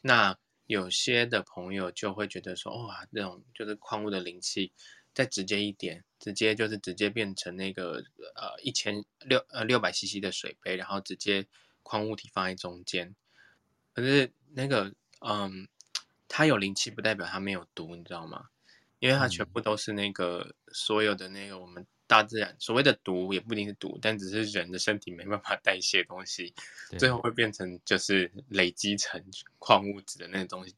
[0.00, 0.38] 那。
[0.68, 4.72] 有些的朋友就会觉得说，哇，那种就是矿物的灵气，
[5.14, 8.02] 再直接一点，直接就是直接变成那个
[8.34, 11.46] 呃一千六呃六百 CC 的水杯，然后直接
[11.86, 13.14] 矿物体放在中间。
[13.94, 15.68] 可是那个嗯，
[16.28, 18.48] 它有灵气不代表它没有毒，你知道吗？
[18.98, 21.86] 因为它全部都是那个所有的那个我们。
[22.08, 26.54] 大自然所谓的毒也不一定是毒，但只是人的身体没办法 代谢东西，
[26.96, 29.20] 最后会变成就是累积成
[29.58, 30.72] 矿物质的那个东西。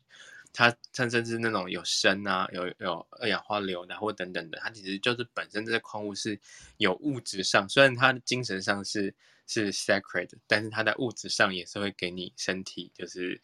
[0.54, 6.40] 它它甚至那种有砷啊，有有二氧化硫的或等等的，它其实就是本身这些矿物是
[6.78, 9.14] 有物质上，虽然它的精神上是
[9.48, 13.40] 是 sacred，但是它在物质上也是会给你身体就是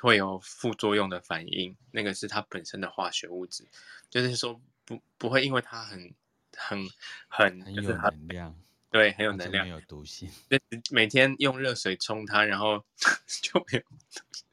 [0.00, 1.76] 会有副作用的反应。
[1.90, 3.66] 那个是它本身的化学物质，
[4.08, 6.14] 就是说不不会因为它很。
[6.58, 6.88] 很
[7.28, 8.58] 很很有能量，
[8.90, 10.26] 对，很有能量，没有毒性。
[10.90, 12.82] 每天用热水冲它，然后
[13.42, 14.46] 就没有毒性。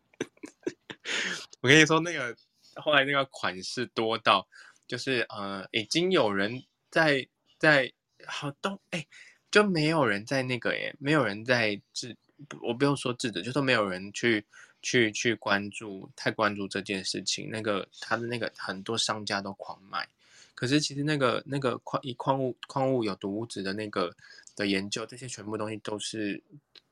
[1.61, 2.35] 我跟你说，那个
[2.75, 4.45] 后来那个款式多到，
[4.85, 7.25] 就是呃，已经有人在
[7.57, 7.93] 在
[8.25, 9.07] 好多哎，
[9.53, 12.17] 就没有人在那个耶，没有人在制，
[12.59, 14.43] 我不用说制止，就说没有人去
[14.81, 17.51] 去去关注，太关注这件事情。
[17.51, 20.09] 那个他的那个很多商家都狂卖。
[20.55, 24.11] 可是其实那个那个矿以矿物矿物有毒物质的那个
[24.55, 26.41] 的研究，这些全部东西都是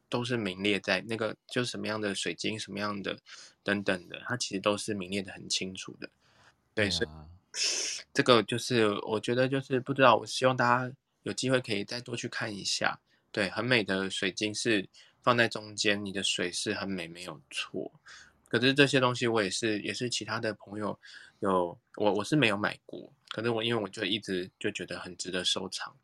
[0.07, 3.17] 都是名列在那个就是什么样的水晶什么样的
[3.63, 6.07] 等等的，它其实都是名列的很清楚的。
[6.75, 7.25] 对，是、啊、
[8.13, 10.93] 这个就是我觉得就是不知道，我希望大家
[11.23, 12.99] 有机会可以再多去看一下。
[13.31, 14.87] 对，很美的水晶是
[15.21, 17.91] 放在中间，你的水是很美，没有错。
[18.47, 20.99] 可是这些东西我也是也是其他的朋友
[21.39, 23.11] 有我我是没有买过。
[23.29, 25.95] 可是我因为我就一直就觉得很值得收藏，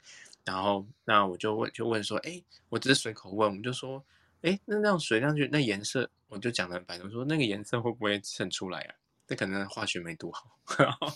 [0.45, 4.01] 然后那我就问就问说，哎，我只是随口问，我就说，
[4.43, 8.95] 哎，那那样水上去那颜色，我就讲了白我说那个颜色会不会渗出来啊？
[9.27, 10.57] 这可能化学没读好。
[10.79, 11.11] 然后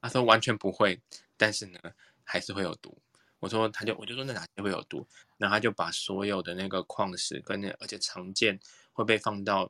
[0.00, 1.00] 他说完全不会，
[1.36, 1.78] 但是呢
[2.24, 2.98] 还是会有毒。
[3.42, 5.04] 我说他就我就说那哪些会有毒，
[5.36, 8.60] 然后他就把所有的那个矿石跟那而且常见
[8.92, 9.68] 会被放到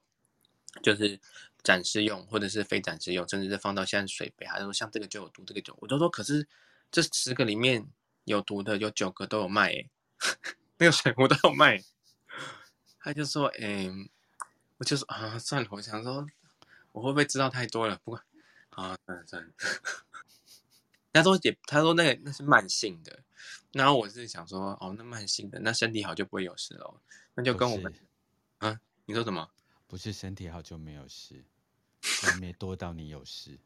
[0.83, 1.18] 就是
[1.62, 6.47] 展示用或者是非展示用，甚至是放到像水杯，还是说像这个就有毒，这个就我都说可是
[6.91, 7.89] 这十个里面
[8.25, 9.91] 有毒的有九个都有卖诶，
[10.77, 11.83] 那个水壶都有卖，
[13.01, 13.91] 他就说诶，
[14.77, 16.27] 我就说啊算了，我想说
[16.93, 17.99] 我会不会知道太多了？
[18.05, 18.20] 不过
[18.68, 19.49] 啊算了算了。
[21.13, 23.23] 他说也，他说那个那是慢性的，
[23.73, 27.01] 然后我是想说，哦，那慢性的，那身体好就不会有事了，
[27.35, 27.95] 那就跟我们，
[28.59, 29.51] 啊，你说什么？
[29.87, 31.45] 不是身体好就没有事，
[32.23, 33.59] 还没多到你有事，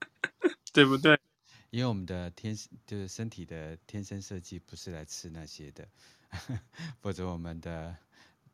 [0.72, 1.20] 对不对？
[1.68, 5.88] 因为我们的天就是身体的天生设计不是来吃那些的，
[7.00, 7.96] 否则我们的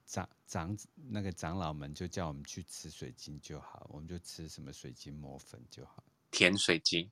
[0.05, 6.05] 长长那个长老们就叫我们去吃水晶就好，我们就吃什么水晶磨粉就好。
[6.37, 7.09] 甜水晶，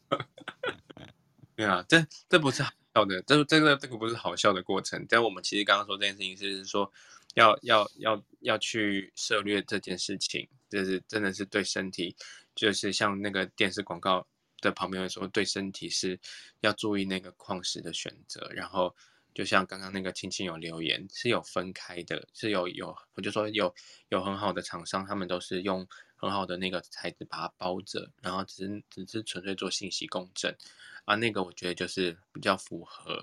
[1.56, 5.06] 对啊，这这不是好笑的，这这个这个不是好笑的过程。
[5.08, 6.92] 但我们其实刚刚说这件事情，是说
[7.32, 12.14] 要要要要去涉猎这件事情，就是真的是对身体，
[12.54, 14.26] 就是像那个电视广告
[14.60, 16.20] 的旁边说，对身体是
[16.60, 18.46] 要注意那个矿石的选择。
[18.52, 18.94] 然后
[19.34, 23.74] 就像刚刚那个青青有留言，是有分开的，是有有，我就说有
[24.08, 25.86] 有很好的厂商，他们都是用。
[26.16, 30.56] 很好的那个材质把它包着，然后只是只是纯粹做信息共振，
[31.04, 33.22] 啊，那个我觉得就是比较符合，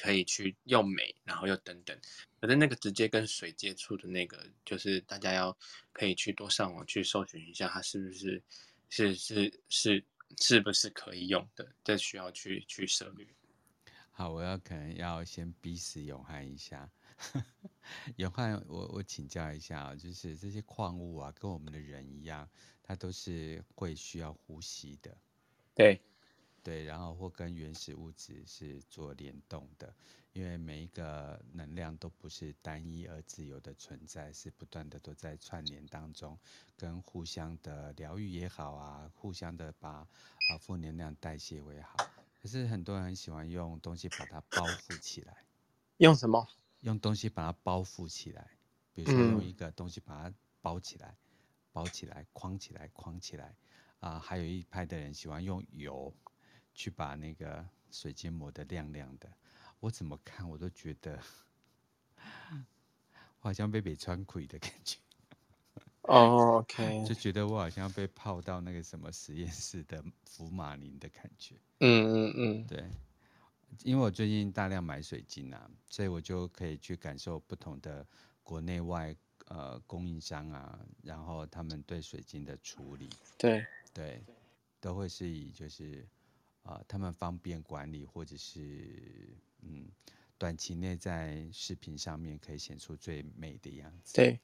[0.00, 1.94] 可以去又美，然后又等等。
[2.40, 5.54] 反正那个直接跟水接触的那个，就是大家要
[5.92, 8.42] 可以去多上网去搜寻一下，它是不是
[8.88, 10.04] 是是是
[10.38, 13.26] 是不是可以用的，这需要去去涉猎。
[14.14, 16.88] 好，我要可能要先逼死永汉一下。
[18.16, 22.48] 永汉，我我请教一下啊，就是这些矿物啊，跟我们的人一样，
[22.82, 25.16] 它都是会需要呼吸的，
[25.74, 26.00] 对，
[26.62, 29.94] 对，然后或跟原始物质是做联动的，
[30.32, 36.38] 因为每一个能量都不是单一而自由的存在，是不断的都在串联当中，
[36.76, 41.96] 跟互相的疗愈也好啊，互相的把啊负能量代谢为好。
[42.42, 45.44] 可是很多人很喜欢用东西把它包覆起来，
[45.98, 46.44] 用什么？
[46.80, 48.50] 用东西把它包覆起来，
[48.92, 51.38] 比如说用一个东西把它包起来、嗯、
[51.70, 53.54] 包起来、框起来、框起来，
[54.00, 56.12] 啊，还有一派的人喜欢用油
[56.74, 59.32] 去把那个水晶磨得亮亮的。
[59.78, 61.22] 我怎么看我都觉得，
[63.38, 64.98] 我好像被北川葵的感觉。
[66.02, 71.56] 哦、 oh，OK，就觉得我好像被泡到那个什么实验室的福马林的感觉。
[71.80, 72.84] 嗯嗯嗯，对。
[73.84, 78.06] 因为我最近大量买水晶啊，所以我就可以去感受不同的
[78.42, 84.22] 国内外呃供应商啊，然后他们对水晶的处理，对对，
[84.78, 86.06] 都会是以就是
[86.64, 89.88] 啊、呃、他们方便管理，或者是嗯
[90.36, 94.12] 短期内在视频上面可以显出最美的样子。
[94.14, 94.38] 对，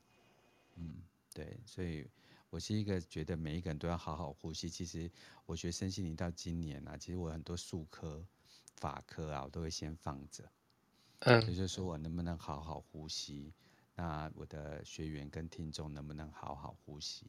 [0.77, 0.95] 嗯
[1.39, 2.05] 对，所以
[2.51, 4.68] 我是一个觉得每一个人都要好好呼吸。
[4.68, 5.09] 其实
[5.47, 8.26] 我学身心灵到今年啊，其实我很多术科。
[8.74, 10.49] 法科啊，我都会先放着，
[11.20, 13.53] 嗯，也就是说我能不能好好呼吸？
[13.97, 17.26] 那我的学员跟听众能不能好好呼吸？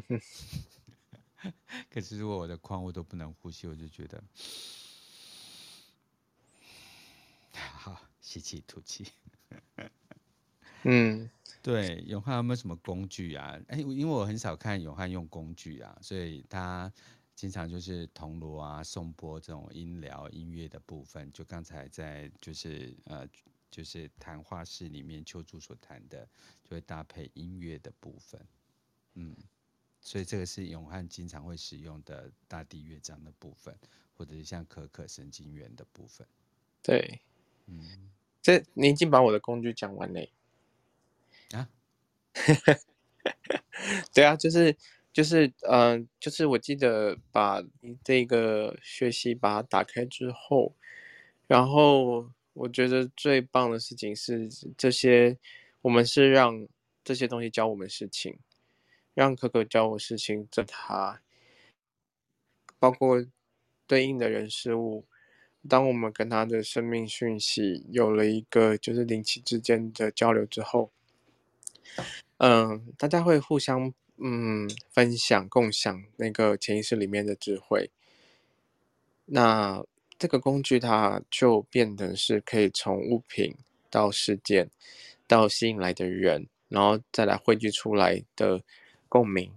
[1.91, 4.23] 可是如果我的矿物都不能呼吸，我就觉得，
[7.53, 9.11] 好，吸气吐气。
[10.83, 11.31] 嗯，
[11.63, 13.59] 对，永汉有没有什么工具啊？
[13.69, 16.93] 哎，因为我很少看永汉用工具啊，所以他。
[17.39, 23.25] 经常就是铜锣啊、颂钵这种音疗音乐的部分，就刚才在就是呃
[23.71, 26.29] 就是谈话室里面秋柱所谈的，
[26.65, 28.45] 就会搭配音乐的部分，
[29.15, 29.37] 嗯，
[30.01, 33.73] 所以这个是永汉经常会使用的大地乐章的部分，
[34.15, 36.27] 或者是像可可神经元的部分。
[36.83, 37.21] 对，
[37.67, 38.11] 嗯，
[38.43, 40.29] 这你已经把我的工具讲完嘞，
[41.53, 41.69] 啊？
[44.15, 44.77] 对啊，就是。
[45.11, 47.61] 就是，嗯、就是我记得把
[48.05, 50.77] 这个学习把它打开之后，
[51.49, 55.37] 然后我觉得最棒的事情是这些，
[55.81, 56.69] 我们是让
[57.03, 58.39] 这些东西教我们事情，
[59.13, 61.21] 让可可教我事情，这他
[62.79, 63.27] 包括
[63.89, 65.05] 对应的人事物，
[65.69, 70.93] 当我们跟他的生命讯息有了一个就是灵气之间的交流之后，
[72.39, 73.93] 嗯、呃，大家会互相。
[74.21, 77.89] 嗯，分享、共享那个潜意识里面的智慧，
[79.27, 79.85] 那
[80.19, 83.55] 这个工具它就变成是可以从物品
[83.89, 84.71] 到事件，
[85.29, 88.65] 到吸引来的人，然后再来汇聚出来的
[89.09, 89.53] 共鸣，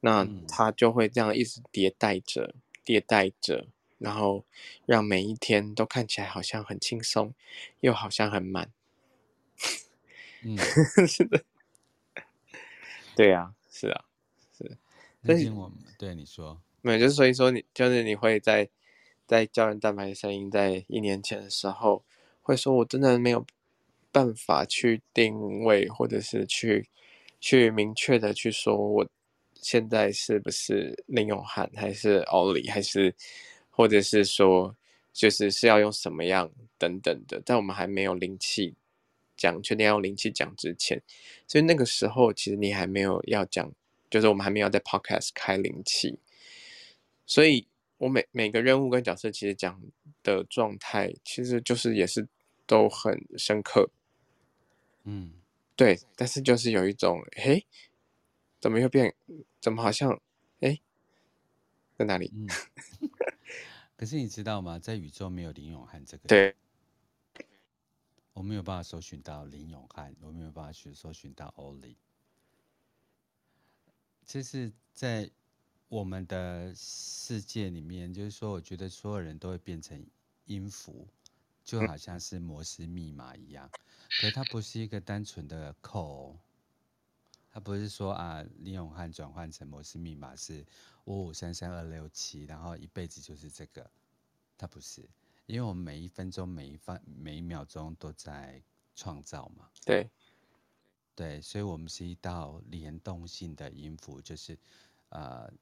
[0.00, 2.54] 那它就会这样一直迭代着、
[2.84, 3.66] 迭代着，
[3.96, 4.44] 然后
[4.84, 7.32] 让每一天都看起来好像很轻松，
[7.80, 8.70] 又好像很满。
[10.42, 10.58] 嗯，
[11.08, 11.42] 是的，
[13.16, 14.04] 对呀、啊，是啊，
[14.56, 14.78] 是。
[15.22, 18.68] 那天我们对你说，没有，就是所以说你就是你会在
[19.26, 22.04] 在胶原蛋白的声音在一年前的时候，
[22.42, 23.46] 会说我真的没有
[24.12, 26.88] 办法去定位，或者是去
[27.40, 29.08] 去明确的去说我
[29.54, 33.14] 现在是不是林永汉，还是奥利，还是
[33.70, 34.76] 或者是说
[35.12, 38.74] 就是是要用什么样等等的，但我们还没有灵气。
[39.36, 41.02] 讲确定要用灵气讲之前，
[41.46, 43.72] 所以那个时候其实你还没有要讲，
[44.10, 46.18] 就是我们还没有在 podcast 开灵气，
[47.26, 47.66] 所以
[47.98, 49.80] 我每每个任务跟角色其实讲
[50.22, 52.28] 的状态，其实就是也是
[52.66, 53.90] 都很深刻，
[55.04, 55.32] 嗯，
[55.76, 57.64] 对，但是就是有一种，诶，
[58.60, 59.14] 怎么又变，
[59.60, 60.20] 怎么好像，
[60.60, 60.80] 诶，
[61.96, 62.32] 在哪里？
[62.34, 62.46] 嗯，
[63.96, 64.78] 可是你知道吗？
[64.78, 66.54] 在宇宙没有林永汉这个，对。
[68.34, 71.96] 我没有办法搜寻到林永汉，我没有办法去搜寻到欧里。
[74.26, 75.30] 这是在
[75.88, 80.04] 我们的世界里面，就是说，我觉得所有人都会变成
[80.46, 81.06] 音符，
[81.62, 83.70] 就好像是摩斯密码一样。
[84.20, 86.36] 可是它不是一个单纯的扣，
[87.52, 90.66] 它不是说啊，林永汉转换成摩斯密码是
[91.04, 93.88] 五五三三二六七，然后一辈子就是这个，
[94.58, 95.08] 它不是。
[95.46, 98.62] 因为我们每一分钟、每一分、每一秒钟都在
[98.94, 100.08] 创造嘛，对，
[101.14, 104.58] 对，所以我们是一道联动性的音符，就是
[105.10, 105.52] 呃，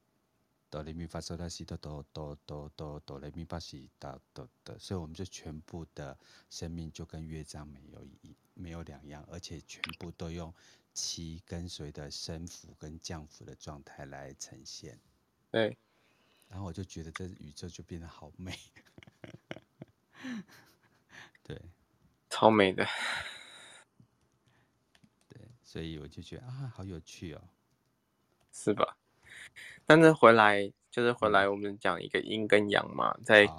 [0.69, 6.17] 哆来咪发嗦拉西哆哆哆哆哆哆来咪发西哆哆哆，所以我们就全部的
[6.49, 10.53] 生命就跟乐章没有一没有两样，而且全部都用
[10.93, 14.97] 七跟随的升符跟降符的状态来呈现，
[15.51, 15.77] 对，
[16.47, 18.57] 然后我就觉得这宇宙就变得好美。
[21.43, 21.61] 对，
[22.29, 22.87] 超美的。
[25.27, 27.41] 对，所以我就觉得啊，好有趣哦，
[28.51, 28.97] 是吧？
[29.85, 33.49] 但是回来就是回来，我们讲一个阴跟阳嘛，在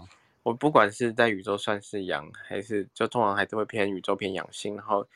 [0.42, 5.06] 我不管是在宇宙算是阳，还是就通常还是会偏宇宙偏阳性，然后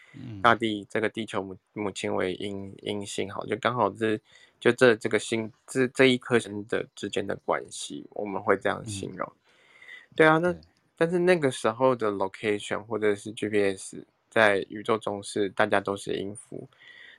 [0.42, 4.20] 大地这个地球母母亲为阴阴性，好，就刚好是
[4.60, 9.26] 就这这个星这这一颗星的之间的关系，我们会这样形容。
[9.26, 10.54] 嗯、对啊，那。
[11.00, 16.68] 但是那个时候的 location 或者是 GPS 在宇宙中是大家都是音符，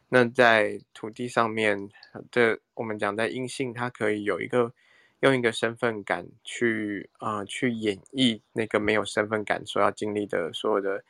[0.10, 1.90] 那在土地上面，
[2.30, 4.74] 这我们讲在阴性，它可以有一个
[5.22, 11.02] 用一个身份感去啊、去演绎那个没有身份感所要经历的所有的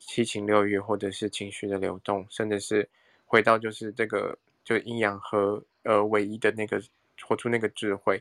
[0.00, 2.88] 七情六欲或者是情绪的流动，甚至是
[3.26, 6.82] 回到就是这个就阴阳和呃唯一的那个
[7.22, 8.20] 活出那个智慧。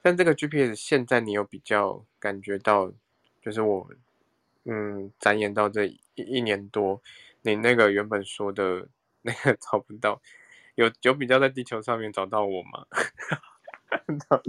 [0.00, 2.90] 但这个 GPS 现在你有比较感觉到？
[3.46, 3.88] 就是我，
[4.64, 7.00] 嗯，展演到这一一年多，
[7.42, 8.88] 你那个原本说的
[9.22, 10.20] 那个 找不到，
[10.74, 12.84] 有有比较在地球上面找到我吗？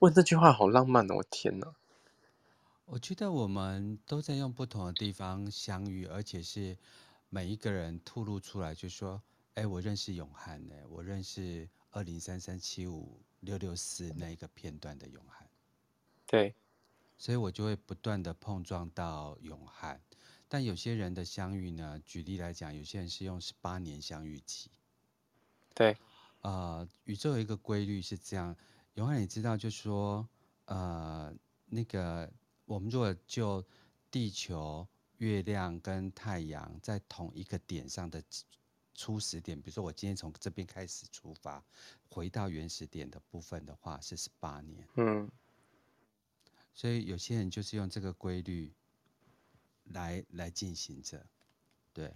[0.00, 1.16] 问这句话好浪漫哦！
[1.16, 1.74] 我天哪！
[2.86, 6.78] 我觉得我们都在用不同的地方相遇，而且是
[7.28, 9.20] 每一个人吐露出来，就说
[9.52, 15.46] ：“哎，我认识永汉呢，我认识二零三三七五六六四那一个片段的永汉。”
[16.26, 16.54] 对。
[17.18, 20.00] 所以我就会不断的碰撞到永汉，
[20.48, 24.70] 但有些人的相遇呢，举例来讲，有些人是用十八年相遇期。
[25.74, 25.96] 对，
[26.42, 28.56] 呃，宇宙有一个规律是这样，
[28.94, 30.28] 永汉你知道，就是说，
[30.66, 31.34] 呃，
[31.66, 32.32] 那个
[32.64, 33.64] 我们如果就
[34.12, 38.22] 地球、月亮跟太阳在同一个点上的
[38.94, 41.62] 初始点，比如说我今天从这边开始出发，
[42.08, 44.86] 回到原始点的部分的话，是十八年。
[44.94, 45.28] 嗯。
[46.78, 48.72] 所以有些人就是用这个规律
[49.86, 51.26] 来来进行着，
[51.92, 52.14] 对。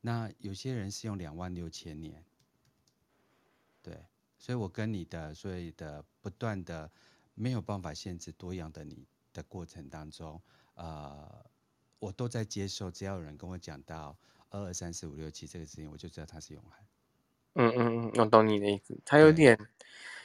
[0.00, 2.24] 那有些人是用两万六千年，
[3.82, 4.06] 对。
[4.38, 6.88] 所以我跟你的所以的不断的
[7.34, 10.40] 没有办法限制多样的你的过程当中，
[10.74, 11.44] 呃，
[11.98, 12.88] 我都在接受。
[12.92, 14.16] 只要有人跟我讲到
[14.50, 16.86] 二二三四五六七这个事情，我就知道他是永汉。
[17.54, 18.96] 嗯嗯嗯，我懂你的意思。
[19.04, 19.58] 他有点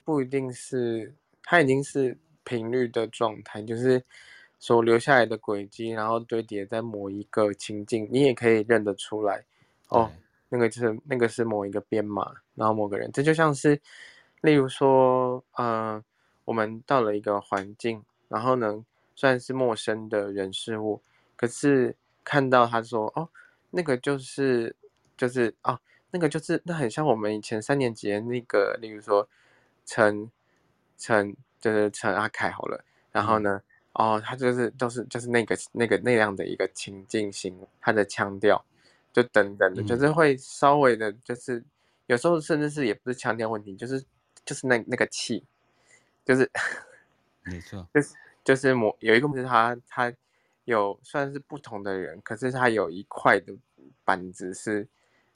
[0.05, 2.15] 不一定是，他已经是。
[2.43, 4.03] 频率的状态就是
[4.59, 9.43] 所留下来的轨迹，然后堆叠在某一个情境，你也可以认得出来。
[9.89, 10.09] 哦，
[10.47, 13.81] 那个就是那个是某一个编码，然后某个人，这就像是，
[14.41, 16.01] 例如说，呃，
[16.45, 18.85] 我们到了一个环境，然后呢，
[19.15, 21.01] 虽然是陌生的人事物，
[21.35, 23.27] 可是看到他说，哦，
[23.71, 24.73] 那个就是
[25.17, 25.77] 就是哦，
[26.11, 29.27] 那个就是那很像我们以前三年级的那个，例如说
[29.85, 30.31] 陈
[30.97, 31.35] 陈。
[31.64, 33.61] 陈就是陈阿凯好了，然后呢，
[33.93, 38.64] 嗯、哦，他就是就是就是那个那个那样的一个情境型，他的腔调，
[39.14, 41.64] 就等等的，嗯、就是会稍微的，就是
[42.07, 44.03] 有时候甚至是也不是腔调问题，就是
[44.43, 45.45] 就是那那个气，
[46.26, 46.49] 就是
[47.43, 50.14] 没错，就是就是某有一个是他他
[50.66, 53.53] 有算是不同的人，可是他有一块的
[54.03, 54.88] 板子是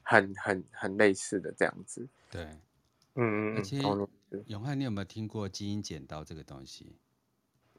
[0.03, 2.47] 很很很类似的这样子，对，
[3.17, 3.79] 嗯嗯，而且
[4.45, 6.95] 永汉，你有没有听过基因剪刀这个东西？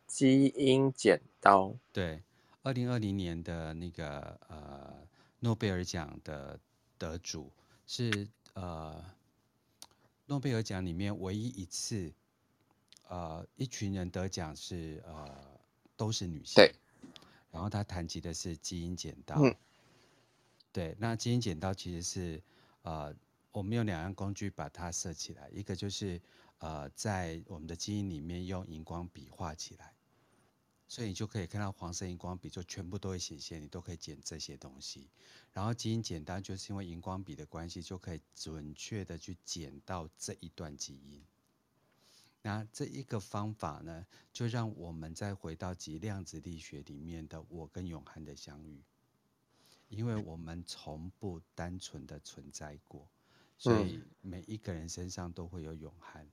[0.07, 2.23] 基因剪刀，对，
[2.63, 5.07] 二零二零年的那个呃
[5.41, 6.59] 诺贝尔奖的
[6.97, 7.53] 得主
[7.87, 9.05] 是呃
[10.27, 12.13] 诺贝尔奖里面唯一一次
[13.07, 15.61] 呃一群人得奖是呃
[15.95, 16.75] 都是女性，对，
[17.51, 19.55] 然后他谈及的是基因剪刀，嗯，
[20.73, 22.43] 对，那基因剪刀其实是
[22.83, 23.15] 呃
[23.59, 26.23] 我们用两样工具把它设起来，一个就是
[26.59, 29.93] 呃在我们的基因里面用荧光笔画起来。
[30.87, 35.11] 所以你就可以看到黄色荧光笔就全部都会显现，你都可以剪这些东西。
[35.53, 41.21] 然后基因剪刀就是因为荧光笔的关系，就可以准确的去剪到这一段基因。
[42.41, 48.81] 那这一个方法呢，就让我们再回到极量子力学里面的我跟永恒的相遇，
[49.89, 53.07] 因为我们从不单纯的存在过，
[53.59, 56.27] 所以每一个人身上都会有永汉。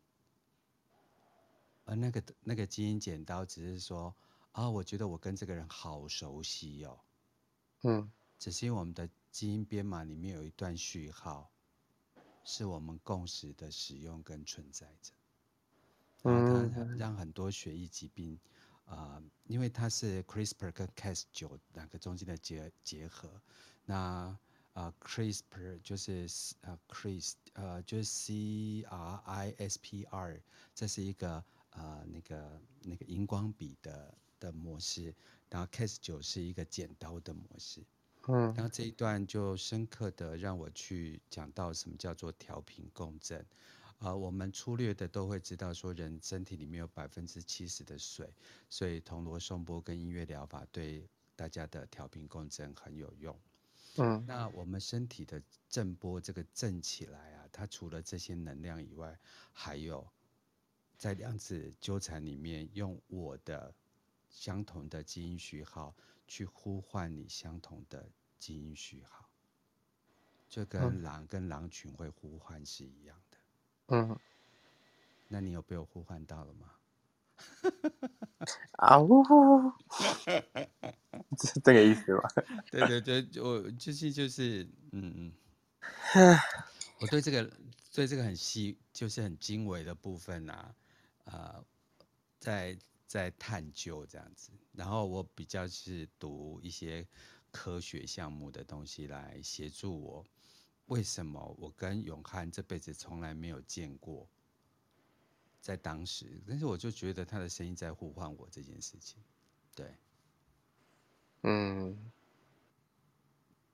[1.84, 4.16] 而那个那个基因剪刀只是说。
[4.56, 6.98] 啊，我觉得我跟这个人好熟悉哦。
[7.82, 8.10] 嗯，
[8.40, 11.52] 只是因为我们的基因编码里面有一段序号，
[12.46, 15.12] 是我们共识的使用跟存在着。
[16.24, 18.40] 嗯，它让很多血液疾病，
[18.86, 23.30] 啊、呃，因为它是 CRISPR 跟 Cas 九两个中间的结结合。
[23.84, 24.40] 那
[24.76, 26.28] 啊、呃、，CRISPR 就是
[26.62, 30.40] 呃 CRIS 呃就是 C R I S P R，
[30.74, 34.16] 这是一个呃那个那个荧光笔的。
[34.38, 35.16] 的模式，
[35.50, 37.82] 然后 Cas9 是一个剪刀的模式，
[38.28, 43.40] 嗯，然后这一段就深刻的让我去讲到什么叫做调频共振，
[43.98, 48.30] 啊、呃，我们粗略的都会知道说人身体里面有百分之七十的水，
[48.70, 53.40] 所以铜锣颂波跟音乐疗法对大家的调频共振很有用，
[53.98, 59.18] 嗯，那我们身体的震波这个震起来啊，它除了这些能量以外，
[59.52, 60.08] 还有
[60.98, 63.74] 在量子纠缠里面用我的。
[64.28, 65.96] 相同的基因序号
[66.28, 68.06] 去呼唤你相同的
[68.38, 69.30] 基因序号，
[70.50, 73.38] 就跟狼跟狼群会呼唤是一样的。
[73.96, 74.20] 嗯，
[75.30, 76.70] 那你有被我呼唤到了吗？
[78.78, 79.24] 啊呜，
[81.38, 82.22] 是 这个意思吗？
[82.72, 85.32] 对 对对，我就是就是嗯
[86.16, 86.38] 嗯，
[87.02, 87.50] 我 对这个
[87.94, 90.76] 对这个很细，就是很精微的部分啊，
[91.26, 91.64] 呃，
[92.40, 92.78] 在。
[93.08, 97.08] 在探究这样子，然后我比较是读一些
[97.52, 100.26] 科学项目的东西来协助我。
[100.88, 104.28] 为什么我跟永汉这辈子从来没有见过？
[105.66, 109.18] 在当时，但是我就觉得他的声音在呼唤我这件事情。
[109.76, 109.96] 对，
[111.42, 111.98] 嗯，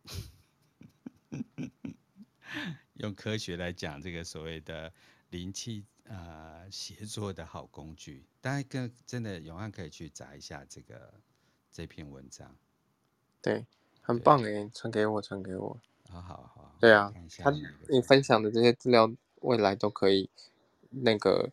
[2.96, 4.94] 用科学来讲这个所谓的
[5.32, 5.86] 灵气。
[6.08, 11.14] 啊，协作的好工具，大家跟真的永汉可以去找一下这个
[11.72, 12.54] 这篇文章，
[13.42, 13.66] 对，
[14.02, 15.80] 很棒哎，传给我，传给我，
[16.10, 17.50] 好好好，对啊，他
[17.88, 20.30] 你分享的这些资料，未来都可以，
[20.92, 21.50] 那个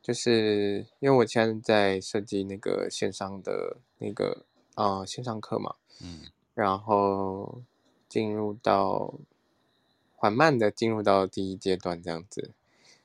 [0.00, 6.22] 就是因为我现在在设计那个线上的那个啊、呃、线上课嘛，嗯，
[6.54, 7.60] 然后
[8.08, 9.14] 进入到
[10.14, 12.52] 缓慢的进入到第一阶段这样子。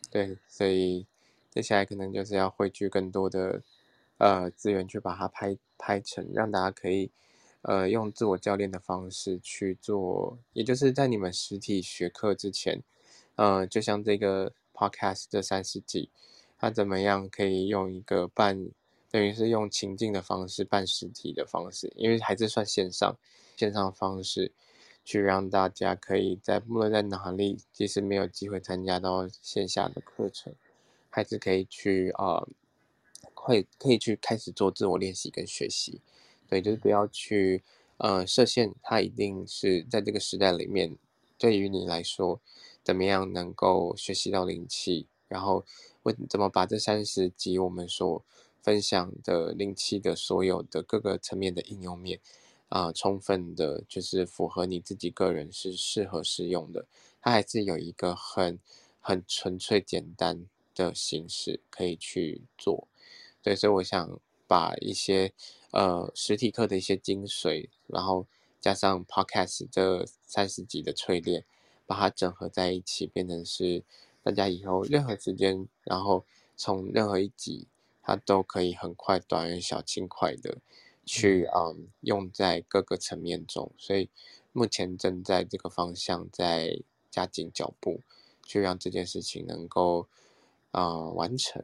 [0.10, 1.06] 对，所以
[1.50, 3.62] 接下来可能就是要汇聚更多的
[4.18, 7.10] 呃资源去把它拍拍成，让大家可以
[7.64, 12.84] 呃用自我教练的方式去做，也就是在你们实体学课之前，
[13.36, 16.10] 呃，就像这个 podcast 这三十集，
[16.58, 18.70] 它怎么样可以用一个半
[19.10, 23.18] 等于是用情境的方式办实体的方式，因为还是算线上
[23.56, 24.52] 线上方式。
[25.04, 30.54] 去让大家可以在无论在哪里，即使没有机会参加到线下的课程，
[31.10, 32.48] 还是可以去啊，
[33.34, 36.02] 会、可以去开始做自我练习跟学习。
[36.48, 37.64] 对，就是不要去
[37.98, 40.96] 呃设限，它一定是在这个时代里面，
[41.40, 42.40] 对于你来说，
[42.84, 45.66] 怎么样能够学习到灵气，然后
[46.04, 48.24] 问怎么把这三十集我们所
[48.62, 52.20] 分享的灵气的所有的各个层面的应用面。
[52.74, 56.86] 啊、充分的，就是符合你自己个人是适合使用的，
[57.22, 58.58] 它还是有一个很
[59.02, 62.88] 很纯粹简单的形式可以去做。
[63.42, 64.18] 对，所以我想
[64.48, 65.34] 把一些
[65.72, 68.26] 呃实体课的一些精髓，然后
[68.62, 71.44] 加上 Podcast 这三十集的淬炼，
[71.92, 73.84] 把它整合在一起，变成是
[74.24, 76.26] 大家以后任何时间，然后
[76.56, 77.68] 从任何一集，
[78.02, 80.60] 它都可以很快、短而小、轻快的
[81.06, 83.70] 去嗯用在各个层面中。
[83.78, 84.10] 所以
[84.54, 86.80] 目前正在这个方向在
[87.10, 88.00] 加紧脚步，
[88.42, 90.08] 去让这件事情能够
[90.72, 91.62] 啊、呃、完成。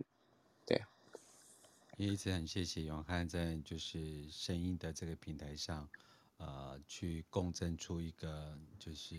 [1.99, 5.89] 也一直很谢谢永汉在就是声音的这个平台上，
[6.38, 9.15] 呃，去共振出一个就是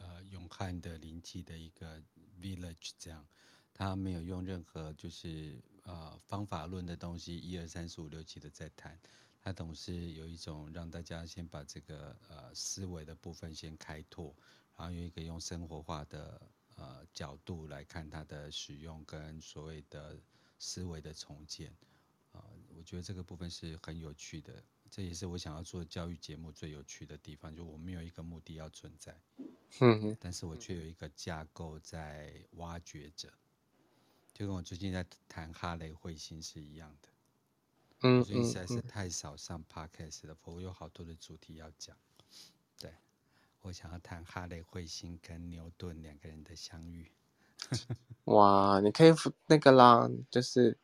[0.00, 2.02] 呃永汉的灵气的一个
[2.40, 3.26] village，这样，
[3.72, 8.98] 他没有用任何就是呃方法论的东西，一二三四五六七的在谈，
[9.40, 14.34] 他总是有一种让大家先把这个呃思维的部分先开拓，
[14.76, 16.40] 然后有一个用生活化的
[16.76, 20.16] 呃角度来看它的使用跟所谓的
[20.58, 21.72] 思维的重建。
[22.32, 22.44] 呃
[22.76, 27.54] 我觉得这个部分是很有趣的，这也是我想要做教育节目最有趣的地方。
[27.54, 29.20] 就我没有一个目的要存在，
[29.80, 33.32] 嗯，但是我却有一个架构在挖掘着，
[34.32, 37.08] 就跟我最近在谈哈雷彗星是一样的。
[38.00, 41.96] 嗯，我最近实在是太少上 podcast 了，我有好多的主题要讲。
[42.78, 42.92] 对，
[43.62, 47.10] 我想要谈哈雷彗星跟牛顿两个人的相遇。
[48.24, 49.12] 哇，你可以
[49.46, 50.76] 那个啦，就是。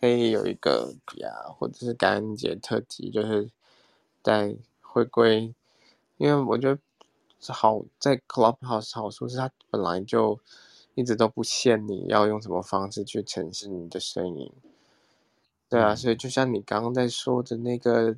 [0.00, 3.50] 可以有一个呀，或者是感恩节特辑，就是
[4.22, 5.54] 在回归，
[6.16, 6.80] 因为我觉得
[7.52, 10.40] 好在 Clubhouse 好处是它本来就
[10.94, 14.50] 一直都不限你要用什么方式去呈现你的声音，
[15.68, 18.16] 对啊，所以就像你刚刚在说的那个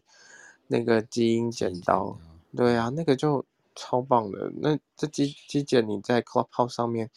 [0.69, 2.17] 那个基因剪刀，
[2.57, 4.53] 对啊，那个就超棒的。
[4.61, 7.11] 那这基基剪你在 Clubhouse 上面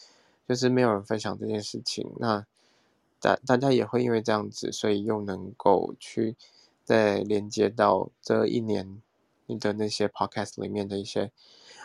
[0.48, 2.44] 就是没有人分享这件事情，那。
[3.26, 6.36] 大大家也会因为这样子，所以又能够去
[6.84, 9.02] 再连接到这一年
[9.46, 11.32] 你的那些 podcast 里面的一些，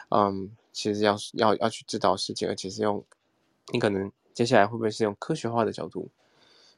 [0.10, 3.04] 嗯，其实要要要去知道事情，而且是用
[3.74, 6.12] 你可能接下来会不会是用科学化的角度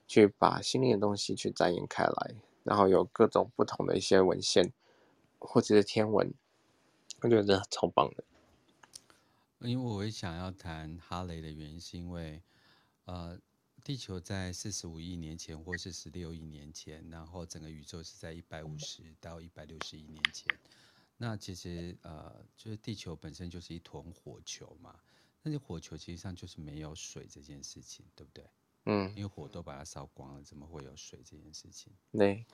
[0.08, 4.72] 去把心灵的东西去展演开来，然后有各种不同的一些文献
[5.40, 6.34] 或者是天文，
[7.20, 8.24] 我觉得超棒的。
[9.60, 12.42] 因为我会想要谈哈雷的原因，是因为
[13.04, 13.38] 呃。
[13.84, 20.48] 地球在四十五亿年前，或是十六亿年前，然后整个宇宙是在一百五十到一百六十亿年前。
[21.18, 24.98] 那其实呃，就是地球本身就是一团火球嘛。
[25.42, 28.50] 那些火球其实上就是没有水这件事情，对不对？
[28.86, 29.10] 嗯。
[29.18, 31.92] 因为火都把它烧光了，怎么会有水这件事情？
[32.14, 32.46] 对。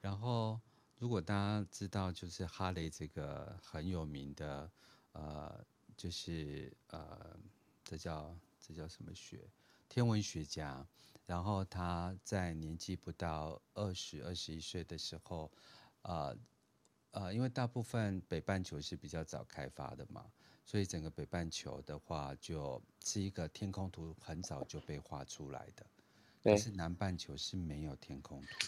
[0.00, 0.58] 然后，
[0.98, 4.70] 如果大家知道，就是哈雷这个很有名的，
[5.12, 5.62] 呃，
[5.98, 7.38] 就是呃，
[7.84, 9.46] 这叫这叫什么学？
[9.92, 10.86] 天文学家，
[11.26, 15.52] 然后他在年纪不到二十二十一岁的时候，
[16.00, 16.34] 呃
[17.10, 20.32] 呃，因为大部分北半球是比较早开发的嘛，
[20.64, 25.84] 所以整个北半球的话，就是一个天空图很早就被画出来的。
[26.42, 28.66] 但是南半球是没有天空图的。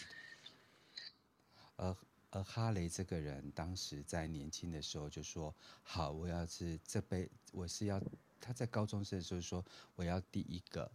[1.77, 1.97] 而
[2.29, 5.51] 而哈雷这个人当时在年轻的时候就说
[5.81, 7.99] ：“好，我要是这辈我是要
[8.39, 9.65] 他在高中生的时候说
[9.95, 10.87] 我要第一个。”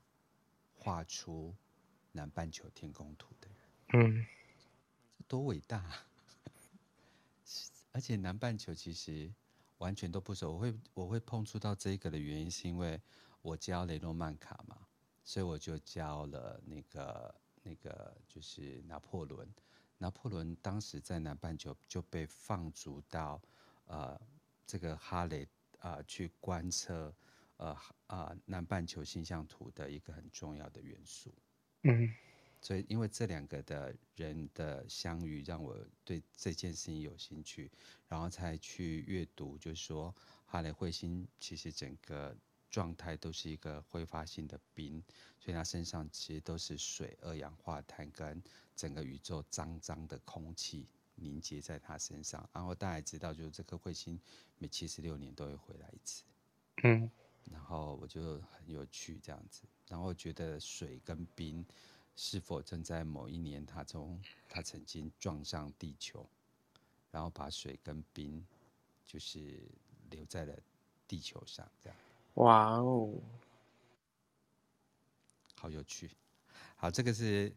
[0.83, 1.55] 画出
[2.11, 4.27] 南半球天空图的人，嗯，
[5.29, 6.07] 多伟大啊！
[7.93, 9.31] 而且南半球其实
[9.77, 10.53] 完全都不熟。
[10.55, 12.99] 我会我会碰触到这个的原因，是因为
[13.43, 14.89] 我教雷诺曼卡嘛，
[15.23, 19.47] 所以我就教了那个那个就是拿破仑。
[19.99, 23.39] 拿破仑当时在南半球就被放逐到
[23.85, 24.19] 呃
[24.67, 25.45] 这个哈雷
[25.79, 27.15] 啊、呃、去观测。
[27.61, 31.31] 呃啊，南半球星象图的一个很重要的元素，
[31.83, 32.11] 嗯，
[32.63, 37.71] 所以因为这两个的人的相遇，让我对这件事情有兴趣，
[38.09, 40.15] 然后才去阅读，就是说
[40.47, 42.35] 哈雷彗星其实整个
[42.71, 45.05] 状态都是一个挥发性的冰，
[45.39, 48.43] 所以它身上其实都是水、二氧化碳跟
[48.75, 52.49] 整个宇宙脏脏的空气凝结在它身上。
[52.55, 54.19] 然后大家也知道，就是这颗彗星
[54.57, 56.25] 每七十六年都会回来一次，
[56.85, 57.11] 嗯。
[57.51, 61.65] 然后我就很有趣这样子，然后觉得水跟冰
[62.17, 66.29] 是否正在某一年，它从它曾经撞上地球，
[67.11, 68.47] 然后把水跟冰
[69.07, 69.61] 就是
[70.11, 70.57] 留在了
[71.09, 71.99] 地球上，这样。
[72.35, 73.13] 哇哦，
[75.57, 76.11] 好有趣。
[76.77, 77.53] 好，这个是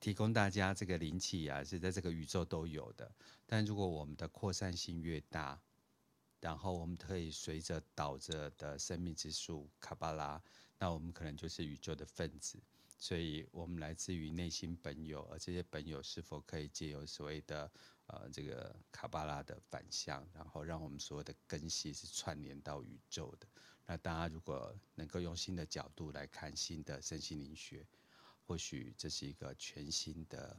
[0.00, 3.10] 提供大家这个灵气啊，是在这个宇宙都有的。
[3.46, 5.60] 但如果我们的扩散性越大，
[6.46, 10.40] 然后我们可以随着倒着的生命之树卡巴拉，
[10.78, 12.56] 那我们可能就是宇宙的分子。
[12.96, 17.68] 所以我们来自于内心本有，而这些本有是否可以借由所谓的
[18.06, 23.48] 呃这个卡巴拉的反向，然后让我们所有的根系是串联到宇宙的。
[23.84, 27.84] 那大家如果能够用新的角度来看新的身心灵学，
[28.46, 30.56] 或许这是一个全新的，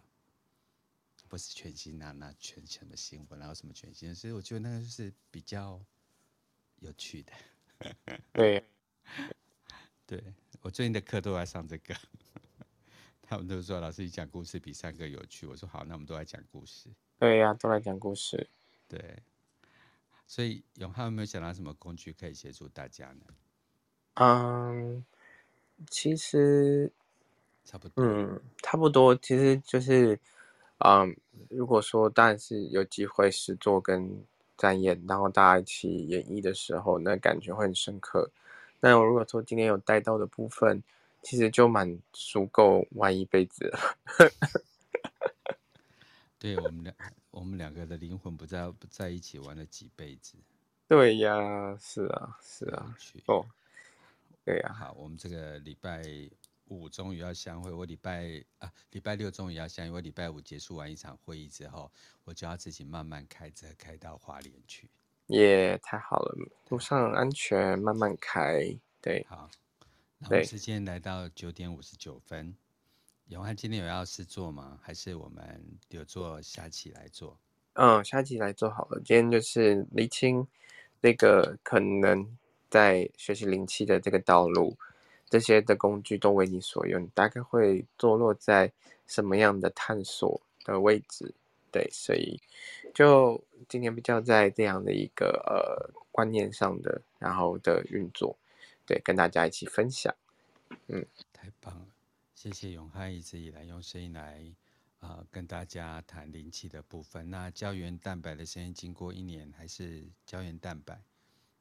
[1.27, 4.15] 不是全新啊，那全新的新闻，然后什么全新的？
[4.15, 5.79] 所以我觉得那个就是比较
[6.79, 7.33] 有趣的。
[8.33, 8.63] 对，
[10.05, 10.23] 对
[10.61, 11.95] 我最近的课都在上这个，
[13.21, 15.45] 他们都说老师你讲故事比上课有趣。
[15.45, 16.89] 我说好，那我们都来讲故事。
[17.19, 18.49] 对呀、啊，都来讲故事。
[18.87, 19.21] 对。
[20.29, 23.25] 所以永汉有没有想到什么工具可以协助大家呢？
[24.15, 25.05] 嗯，
[25.89, 26.91] 其实
[27.63, 30.19] 差不多，嗯，差不多，其实就是，
[30.79, 31.15] 嗯，
[31.49, 34.23] 如果说但是有机会是做跟
[34.57, 38.29] 展演，然后大家一起演绎的时候，那感觉会很深刻。
[38.79, 40.81] 那我如果说今天有带到的部分，
[41.23, 43.79] 其实就蛮足够玩一辈子了。
[46.39, 46.95] 对我们两，
[47.31, 50.35] 我们两个的灵魂不在不在一起玩了几辈子。
[50.87, 52.95] 对呀，是啊，是啊。
[53.25, 53.45] 哦，
[54.45, 54.73] 对呀。
[54.73, 56.01] 好，我们这个礼拜
[56.69, 57.71] 五终于要相会。
[57.71, 59.93] 我礼拜啊，礼拜六终于要相会。
[59.93, 61.91] 我礼拜五结束完一场会议之后，
[62.23, 64.89] 我就要自己慢慢开车开到花莲去。
[65.27, 66.35] 耶，太好了，
[66.69, 68.77] 路上安全，慢慢开。
[69.01, 69.49] 对，好。
[70.19, 72.55] 那我们时间来到九点五十九分。
[73.27, 74.79] 永汉今天有要事做吗？
[74.81, 77.37] 还是我们有做下期来做？
[77.73, 79.01] 嗯，下期来做好了。
[79.03, 80.47] 今天就是厘清
[81.01, 82.37] 那个可能
[82.69, 84.77] 在学习灵气的这个道路，
[85.29, 88.71] 这些的工具都为你所用，你大概会坐落在
[89.05, 91.33] 什么样的探索的位置？
[91.71, 92.39] 对，所以
[92.93, 98.37] 就今天比较在这样的一个呃观念上的，然后的运作，
[98.85, 100.13] 对，跟大家一起分享。
[100.87, 101.85] 嗯，太棒了。
[102.33, 104.41] 谢谢永汉一直以来用声音来
[104.99, 107.29] 啊、跟大家谈灵气的部分。
[107.29, 110.99] 那胶原蛋白的声音经过一年还是胶原蛋白，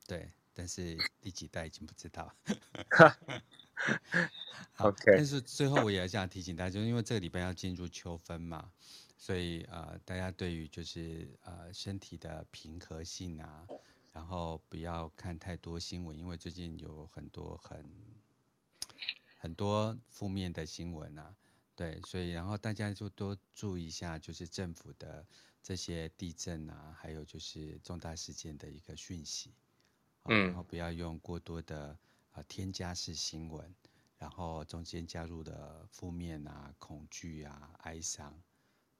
[0.06, 2.34] 对，但是第几代已经不知道。
[4.72, 5.16] 好，Okay.
[5.18, 8.72] 但是最后我也要这样提醒大家，就因为这个礼拜要进入秋分嘛，
[9.18, 13.66] 所以啊、呃，大家对于就是呃身体的平和性啊，
[14.12, 17.84] 然后不要看太多新闻，因为最近有很多很。
[19.38, 21.32] 很多负面的新闻啊，
[21.76, 25.24] 对，所以然后大家就多注意一下，就是政府的
[25.62, 29.52] 这些地震啊，还有就是重大事件的一个讯息，
[30.28, 31.98] 嗯，然后不要用过多的
[32.32, 33.74] 啊添加式新闻，
[34.18, 38.40] 然后中间加入的负面啊、恐惧啊、哀伤，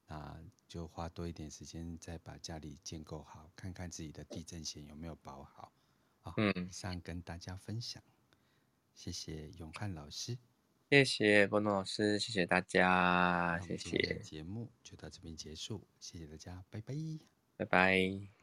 [0.06, 5.72] 啊，就花多一点时间再把家里建构好，看看自己的地震险有没有保好，
[6.22, 8.02] 啊，嗯，以上跟大家分享。
[8.94, 10.38] 谢谢永汉老师，
[10.88, 14.18] 谢谢波诺老师，谢谢大家，谢谢。
[14.20, 16.94] 节目就到这边结束，谢谢大家，拜拜，
[17.56, 18.35] 拜拜。